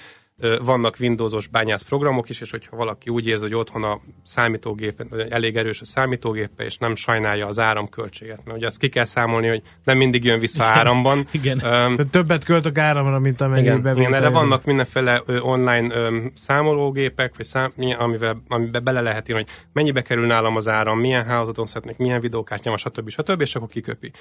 [0.61, 5.55] vannak Windowsos bányász programok is, és hogyha valaki úgy érzi, hogy otthon a számítógépen, elég
[5.57, 9.61] erős a számítógépe, és nem sajnálja az áramköltséget, mert ugye azt ki kell számolni, hogy
[9.83, 10.75] nem mindig jön vissza Igen.
[10.75, 11.27] áramban.
[11.31, 11.57] Igen.
[11.63, 14.09] Öm, Tehát többet költök áramra, mint amennyi igen, bevétel.
[14.09, 19.41] igen, erre vannak mindenféle ö, online ö, számológépek, vagy szám, amivel, amiben bele lehet írni,
[19.41, 23.09] hogy mennyibe kerül nálam az áram, milyen hálózaton szeretnék, milyen videókártyám, stb.
[23.09, 23.41] stb.
[23.41, 24.11] és akkor kiköpi.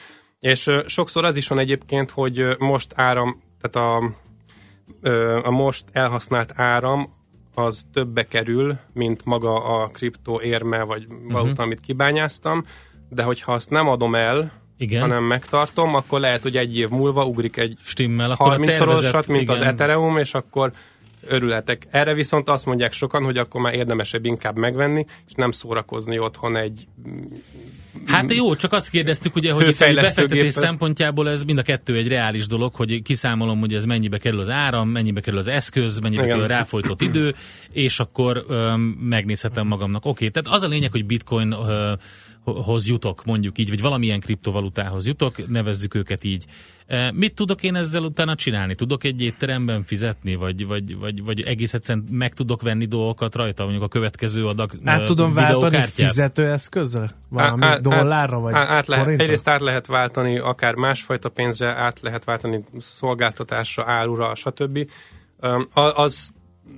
[0.41, 4.13] És ö, sokszor az is van egyébként, hogy most áram, tehát a,
[5.43, 7.09] a most elhasznált áram
[7.55, 11.61] az többe kerül, mint maga a kriptó érme, vagy valuta, Mhm.
[11.63, 12.65] amit kibányáztam,
[13.09, 15.01] de hogyha azt nem adom el, Igen.
[15.01, 19.27] hanem megtartom, akkor lehet, hogy egy év múlva ugrik egy Stimmel, akkor a 30-szorosat, tervezett-
[19.27, 19.69] mint az igen.
[19.69, 20.73] Ethereum, és akkor
[21.27, 21.87] örülhetek.
[21.91, 26.57] Erre viszont azt mondják sokan, hogy akkor már érdemesebb inkább megvenni, és nem szórakozni otthon
[26.57, 26.87] egy
[28.11, 32.09] Hát jó, csak azt kérdeztük, ugye, hogy itt befektetés szempontjából ez mind a kettő egy
[32.09, 36.23] reális dolog, hogy kiszámolom, hogy ez mennyibe kerül az áram, mennyibe kerül az eszköz, mennyibe
[36.23, 36.37] Igen.
[36.37, 37.35] kerül a ráfolytott idő,
[37.73, 40.05] és akkor öm, megnézhetem magamnak.
[40.05, 41.93] Oké, tehát az a lényeg, hogy bitcoin ö,
[42.53, 46.45] hoz jutok, mondjuk így, vagy valamilyen kriptovalutához jutok, nevezzük őket így.
[46.87, 48.75] E, Mit tudok én ezzel utána csinálni?
[48.75, 53.63] Tudok egy étteremben fizetni, vagy, vagy, vagy, vagy egész egyszerűen meg tudok venni dolgokat rajta,
[53.63, 57.17] mondjuk a következő adag Át ö, tudom váltani fizetőeszközzel?
[57.29, 59.25] Valami Á- át- dollárra vagy át, át lehet, forintra?
[59.25, 64.91] Egyrészt át lehet váltani akár másfajta pénzre, át lehet váltani szolgáltatásra, árura, stb.
[65.95, 66.33] Az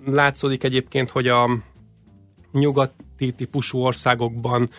[0.07, 1.59] látszódik egyébként, hogy a
[2.53, 4.71] nyugati típusú országokban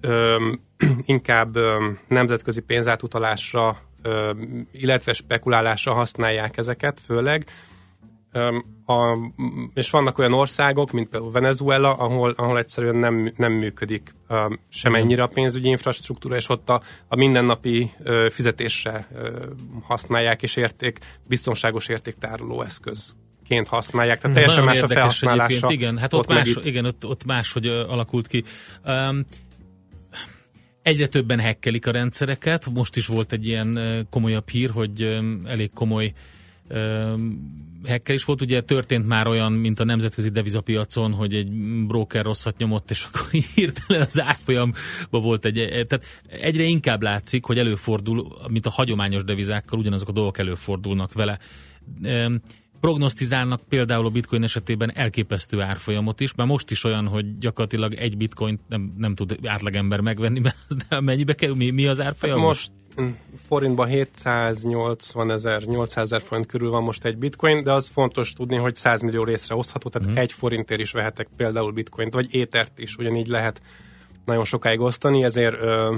[0.00, 0.60] öm,
[1.04, 7.46] inkább öm, nemzetközi pénzátutalásra, öm, illetve spekulálásra használják ezeket főleg.
[8.32, 9.18] Öm, a,
[9.74, 15.22] és vannak olyan országok, mint például Venezuela, ahol, ahol egyszerűen nem, nem működik öm, semennyire
[15.22, 19.28] a pénzügyi infrastruktúra, és ott a, a mindennapi ö, fizetésre ö,
[19.82, 20.98] használják, és érték,
[21.28, 24.20] biztonságos értéktároló eszközként használják.
[24.20, 25.70] Tehát Ez teljesen nagyon más a felhasználása.
[25.70, 28.44] Igen, hát ott, meg más, igen, ott, ott más, hogy ö, alakult ki.
[28.84, 29.24] Um,
[30.82, 32.70] egyre többen hekkelik a rendszereket.
[32.70, 33.78] Most is volt egy ilyen
[34.10, 36.12] komolyabb hír, hogy elég komoly
[36.68, 37.14] ö,
[37.84, 38.40] hekkelés volt.
[38.40, 41.50] Ugye történt már olyan, mint a nemzetközi devizapiacon, hogy egy
[41.86, 44.76] broker rosszat nyomott, és akkor hirtelen az árfolyamba
[45.10, 45.54] volt egy...
[45.88, 51.38] Tehát egyre inkább látszik, hogy előfordul, mint a hagyományos devizákkal, ugyanazok a dolgok előfordulnak vele.
[52.80, 58.16] Prognosztizálnak például a bitcoin esetében elképesztő árfolyamot is, már most is olyan, hogy gyakorlatilag egy
[58.16, 60.56] bitcoint nem, nem tud átlagember megvenni, mert
[60.88, 62.36] de mennyibe kerül, mi, mi az árfolyam?
[62.36, 63.08] Hát most mm,
[63.46, 68.56] forintban 780 ezer, 800 ezer forint körül van most egy bitcoin, de az fontos tudni,
[68.56, 70.16] hogy 100 millió részre osztható, tehát mm.
[70.16, 73.60] egy forintért is vehetek például bitcoint, vagy étert is, ugyanígy lehet
[74.30, 75.96] nagyon sokáig osztani, ezért ö,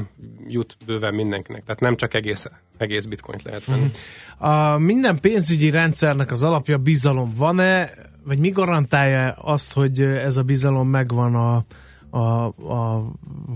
[0.49, 1.64] jut bőven mindenkinek.
[1.64, 3.91] Tehát nem csak egész, egész bitcoint lehet venni.
[4.39, 7.33] A minden pénzügyi rendszernek az alapja bizalom.
[7.37, 7.91] Van-e,
[8.24, 11.64] vagy mi garantálja azt, hogy ez a bizalom megvan a,
[12.18, 13.12] a, a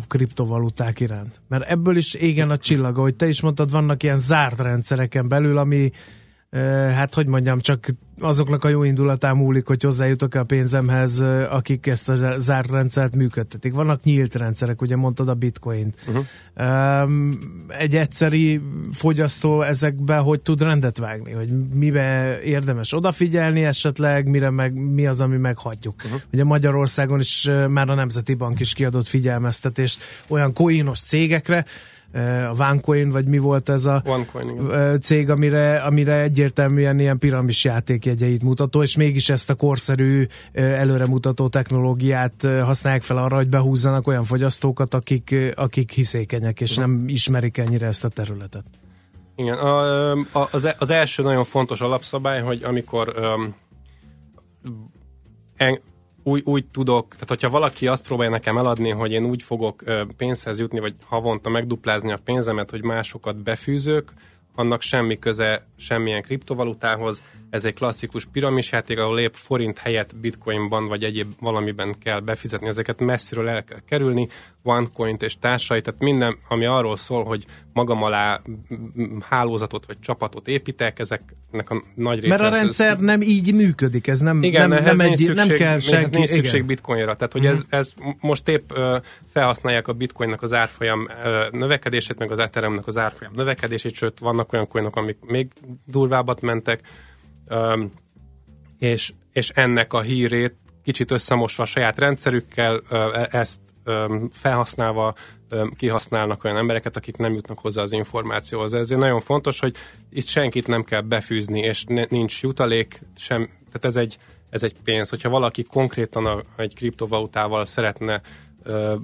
[0.08, 1.40] kriptovaluták iránt?
[1.48, 5.58] Mert ebből is égen a csillaga, hogy te is mondtad, vannak ilyen zárt rendszereken belül,
[5.58, 5.90] ami
[6.92, 7.86] hát hogy mondjam, csak
[8.20, 13.74] azoknak a jó indulatán múlik, hogy hozzájutok-e a pénzemhez, akik ezt a zárt rendszert működtetik.
[13.74, 15.94] Vannak nyílt rendszerek, ugye mondtad a bitcoint.
[16.06, 17.10] Uh-huh.
[17.78, 18.60] Egy egyszeri
[18.92, 21.32] fogyasztó ezekbe hogy tud rendet vágni?
[21.32, 26.02] Hogy mibe érdemes odafigyelni esetleg, mire meg, mi az, ami meghagyjuk?
[26.04, 26.20] Uh-huh.
[26.32, 31.64] Ugye Magyarországon is már a Nemzeti Bank is kiadott figyelmeztetést olyan coinos cégekre,
[32.12, 34.64] a OneCoin, vagy mi volt ez a OneCoin, igen.
[34.64, 40.28] uh, cég, amire, amire egyértelműen ilyen piramis játékjegyeit mutató, és mégis ezt a korszerű, uh,
[40.54, 47.58] előremutató technológiát használják fel arra, hogy behúzzanak olyan fogyasztókat, akik, akik hiszékenyek, és nem ismerik
[47.58, 48.64] ennyire ezt a területet.
[49.36, 53.54] Igen, a, az, az első nagyon fontos alapszabály, hogy amikor um,
[55.56, 55.80] en,
[56.28, 59.84] úgy, úgy tudok, tehát hogyha valaki azt próbálja nekem eladni, hogy én úgy fogok
[60.16, 64.12] pénzhez jutni, vagy havonta megduplázni a pénzemet, hogy másokat befűzök,
[64.54, 67.22] annak semmi köze semmilyen kriptovalutához.
[67.50, 72.66] Ez egy klasszikus piramisjáték, ahol épp forint helyett bitcoinban vagy egyéb valamiben kell befizetni.
[72.66, 74.28] Ezeket messziről el kell kerülni,
[74.62, 78.40] OneCoin és társai, tehát minden, ami arról szól, hogy magam alá
[79.20, 82.28] hálózatot vagy csapatot építek, ezeknek a nagy része...
[82.28, 85.78] Mert a rendszer nem így működik, ez nem, igen, nem, nem, egy, szükség, nem kell
[85.78, 86.16] senki.
[86.16, 86.66] nincs szükség igen.
[86.66, 87.16] bitcoinra.
[87.16, 88.96] Tehát, hogy ez, ez most épp ö,
[89.32, 94.52] felhasználják a bitcoinnak az árfolyam ö, növekedését, meg az Ethereumnak az árfolyam növekedését, sőt, vannak
[94.52, 95.48] olyan coinok, amik még
[95.84, 96.80] durvábbat mentek,
[98.78, 103.60] és, és ennek a hírét kicsit összemosva a saját rendszerükkel, e- ezt
[104.30, 105.14] felhasználva
[105.76, 108.74] kihasználnak olyan embereket, akik nem jutnak hozzá az információhoz.
[108.74, 109.76] Ezért nagyon fontos, hogy
[110.10, 114.18] itt senkit nem kell befűzni, és nincs jutalék, sem, tehát ez egy,
[114.50, 115.08] ez egy pénz.
[115.08, 118.20] Hogyha valaki konkrétan egy kriptovalutával szeretne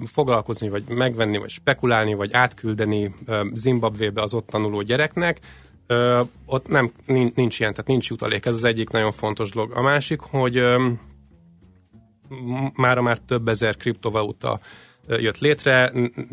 [0.05, 5.39] foglalkozni, vagy megvenni, vagy spekulálni, vagy átküldeni ö, Zimbabvébe az ott tanuló gyereknek,
[5.93, 8.45] ö, ott nem, nincs, nincs ilyen, tehát nincs jutalék.
[8.45, 9.71] Ez az egyik nagyon fontos dolog.
[9.71, 10.89] A másik, hogy ö,
[12.75, 14.59] mára már több ezer kriptovaluta
[15.07, 15.91] jött létre,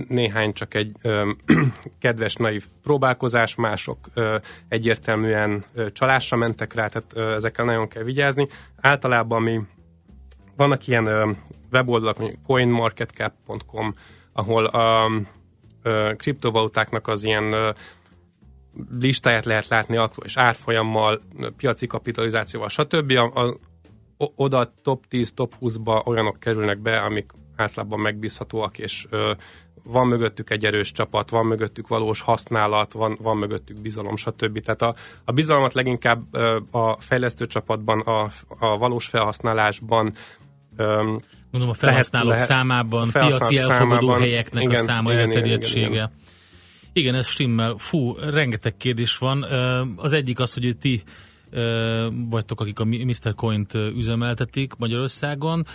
[0.08, 1.30] néhány csak egy ö,
[2.00, 4.36] kedves, naív próbálkozás, mások ö,
[4.68, 8.46] egyértelműen ö, csalásra mentek rá, tehát ö, ezekkel nagyon kell vigyázni.
[8.80, 9.60] Általában mi
[10.56, 11.30] vannak ilyen ö,
[11.72, 13.94] weboldalak, mondjuk coinmarketcap.com,
[14.32, 15.10] ahol a
[16.16, 17.70] kriptovalutáknak az ilyen ö,
[19.00, 21.20] listáját lehet látni akkor, és árfolyammal,
[21.56, 23.10] piaci kapitalizációval, stb.
[23.10, 23.56] A, a,
[24.36, 29.32] oda top 10, top 20-ba olyanok kerülnek be, amik általában megbízhatóak, és ö,
[29.84, 34.58] van mögöttük egy erős csapat, van mögöttük valós használat, van, van mögöttük bizalom, stb.
[34.60, 34.94] Tehát a,
[35.24, 38.22] a bizalmat leginkább ö, a fejlesztő csapatban, a,
[38.58, 40.12] a valós felhasználásban,
[40.76, 41.14] ö,
[41.50, 44.20] Mondom, a felhasználók lehet- számában, a felhasználók piaci elfogadó számában.
[44.20, 45.80] helyeknek a Igen, száma, igen, igen, elterjedtsége.
[45.80, 46.10] igen, igen.
[46.10, 46.28] Igen,
[46.92, 47.74] ez stimmel.
[47.78, 49.42] Fú, rengeteg kérdés van.
[49.96, 51.02] Az egyik az, hogy ti
[52.28, 53.34] vagytok, akik a Mr.
[53.34, 55.66] Coin-t üzemeltetik Magyarországon.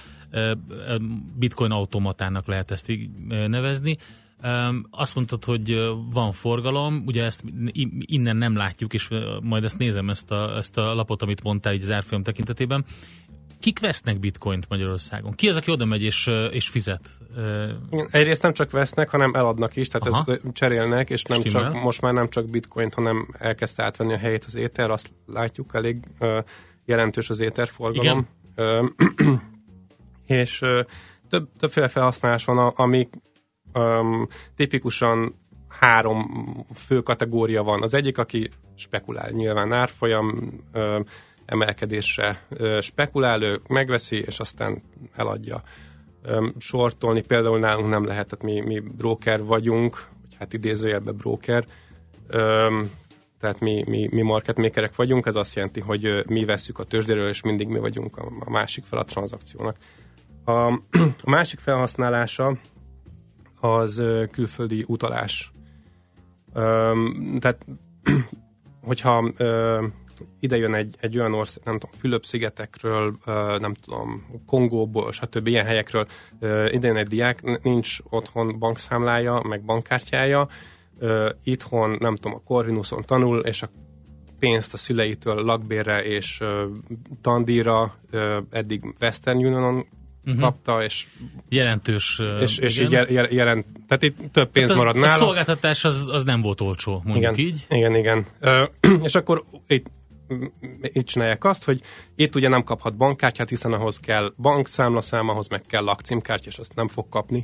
[1.38, 3.10] Bitcoin automatának lehet ezt így
[3.48, 3.98] nevezni.
[4.90, 7.44] Azt mondtad, hogy van forgalom, ugye ezt
[8.00, 9.10] innen nem látjuk, és
[9.42, 12.86] majd ezt nézem, ezt a, ezt a lapot, amit mondtál így az árfolyam tekintetében.
[13.60, 15.32] Kik vesznek bitcoint Magyarországon?
[15.32, 17.10] Ki az, aki oda megy és, és fizet?
[17.36, 20.32] Ö, Igen, Egyrészt nem csak vesznek, hanem eladnak is, tehát Aha.
[20.32, 21.72] ez cserélnek, és nem Stimmel.
[21.72, 25.70] csak, most már nem csak bitcoint, hanem elkezdte átvenni a helyét az éter, azt látjuk
[25.74, 26.40] elég ö,
[26.86, 28.28] jelentős az éter forgalom.
[28.56, 28.86] Ö,
[30.26, 30.82] és ö,
[31.30, 33.14] több, többféle felhasználás van, a- amik
[33.74, 35.36] öm, tipikusan
[35.68, 36.26] három
[36.74, 37.82] fő kategória van.
[37.82, 40.34] Az egyik, aki spekulál, nyilván árfolyam
[40.72, 41.00] ö,
[41.46, 44.82] emelkedésre ö, spekulál, ő megveszi, és aztán
[45.16, 45.62] eladja
[46.58, 47.22] sortolni.
[47.22, 51.66] Például nálunk nem lehet, tehát mi, mi broker vagyunk, vagy hát idézőjelben broker,
[53.40, 57.30] tehát mi, mi, mi market makerek vagyunk, ez azt jelenti, hogy mi vesszük a tőzsdéről,
[57.30, 59.78] és mindig mi vagyunk a, a másik fel a tranzakciónak.
[60.46, 60.52] A,
[61.24, 62.58] a másik felhasználása
[63.60, 64.02] az
[64.32, 65.52] külföldi utalás.
[67.40, 67.66] Tehát,
[68.82, 69.32] hogyha
[70.40, 73.18] ide jön egy, egy olyan ország, nem tudom, Fülöp-szigetekről,
[73.60, 75.48] nem tudom, Kongóból, stb.
[75.48, 76.08] ilyen helyekről
[76.72, 80.48] ide jön egy diák, nincs otthon bankszámlája, meg bankkártyája,
[81.44, 83.70] itthon, nem tudom, a Corvinuson tanul, és a
[84.40, 86.68] pénzt a szüleitől lakbérre és ö,
[88.50, 89.86] eddig Western Unionon
[90.26, 90.40] Mhm.
[90.40, 91.08] kapta, és
[91.50, 92.22] jelentős.
[92.42, 92.86] és, és igen.
[92.88, 95.24] így jel, jel, jelent, tehát itt több pénz Hát az, marad A nála.
[95.24, 97.66] szolgáltatás az, az nem volt olcsó, mondjuk igen, így.
[97.70, 98.26] Igen, igen.
[98.40, 98.64] Ö,
[99.08, 99.86] és akkor itt,
[100.82, 101.82] itt csinálják azt, hogy
[102.16, 106.76] itt ugye nem kaphat bankkártyát, hiszen ahhoz kell bankszámlaszám, ahhoz meg kell lakcímkártya, és azt
[106.76, 107.44] nem fog kapni.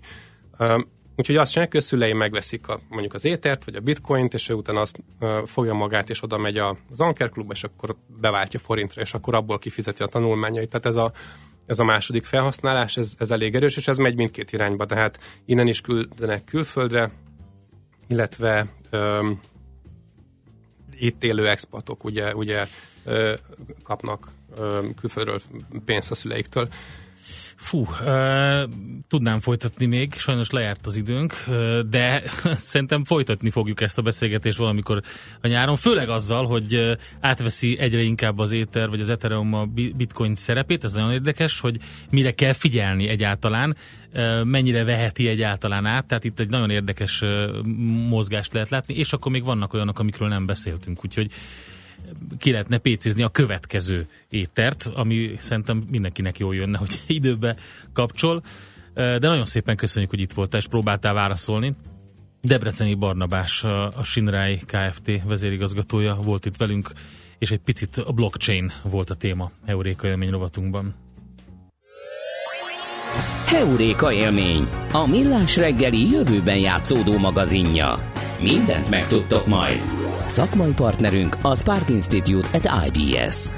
[1.15, 4.49] Úgyhogy azt csinálják, hogy a szülei megveszik a, mondjuk az étert, vagy a bitcoint, és
[4.49, 4.99] ő utána azt
[5.45, 9.59] fogja magát, és oda megy az Anker klubba, és akkor beváltja forintra, és akkor abból
[9.59, 10.69] kifizeti a tanulmányait.
[10.69, 11.11] Tehát ez a,
[11.65, 15.67] ez a második felhasználás, ez, ez elég erős, és ez megy mindkét irányba, tehát innen
[15.67, 17.11] is küldenek külföldre,
[18.07, 18.67] illetve
[21.01, 22.67] itt élő expatok ugye, ugye
[23.83, 24.27] kapnak
[24.99, 25.41] külföldről
[25.85, 26.69] pénzt a szüleiktől.
[27.62, 28.70] Fú, uh,
[29.07, 32.24] tudnám folytatni még, sajnos lejárt az időnk, uh, de
[32.72, 35.01] szerintem folytatni fogjuk ezt a beszélgetést valamikor
[35.41, 39.66] a nyáron, főleg azzal, hogy uh, átveszi egyre inkább az Ether vagy az Ethereum a
[39.66, 41.78] bi- bitcoin szerepét, ez nagyon érdekes, hogy
[42.12, 43.76] mire kell figyelni egyáltalán,
[44.14, 47.64] uh, mennyire veheti egyáltalán át, tehát itt egy nagyon érdekes uh,
[48.09, 51.32] mozgást lehet látni, és akkor még vannak olyanok, amikről nem beszéltünk, úgyhogy
[52.38, 57.55] ki lehetne pécézni a következő étert, ami szerintem mindenkinek jól jönne, hogy időbe
[57.93, 58.43] kapcsol.
[58.93, 61.76] De nagyon szépen köszönjük, hogy itt voltál, és próbáltál válaszolni.
[62.41, 65.12] Debreceni Barnabás, a Sinrai Kft.
[65.24, 66.91] vezérigazgatója volt itt velünk,
[67.38, 70.95] és egy picit a blockchain volt a téma Euréka élmény rovatunkban.
[73.45, 78.12] Heuréka élmény, a millás reggeli jövőben játszódó magazinja.
[78.41, 80.00] Mindent megtudtok majd.
[80.32, 83.49] Szakmai partnerünk a Spark Institute at IBS.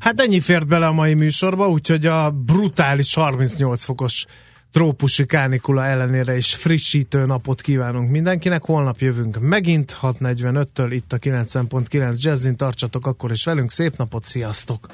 [0.00, 4.24] Hát ennyi fért bele a mai műsorba, úgyhogy a brutális 38 fokos
[4.70, 8.64] trópusi kánikula ellenére is frissítő napot kívánunk mindenkinek.
[8.64, 12.56] Holnap jövünk megint 6.45-től itt a 90.9 Jazzin.
[12.56, 13.70] Tartsatok akkor is velünk.
[13.70, 14.86] Szép napot, sziasztok!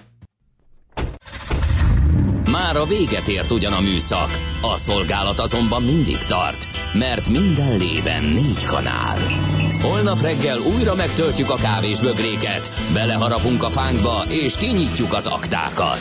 [2.51, 4.31] Már a véget ért ugyan a műszak,
[4.61, 9.19] a szolgálat azonban mindig tart, mert minden lében négy kanál.
[9.83, 16.01] Holnap reggel újra megtöltjük a kávés bögréket, beleharapunk a fánkba és kinyitjuk az aktákat.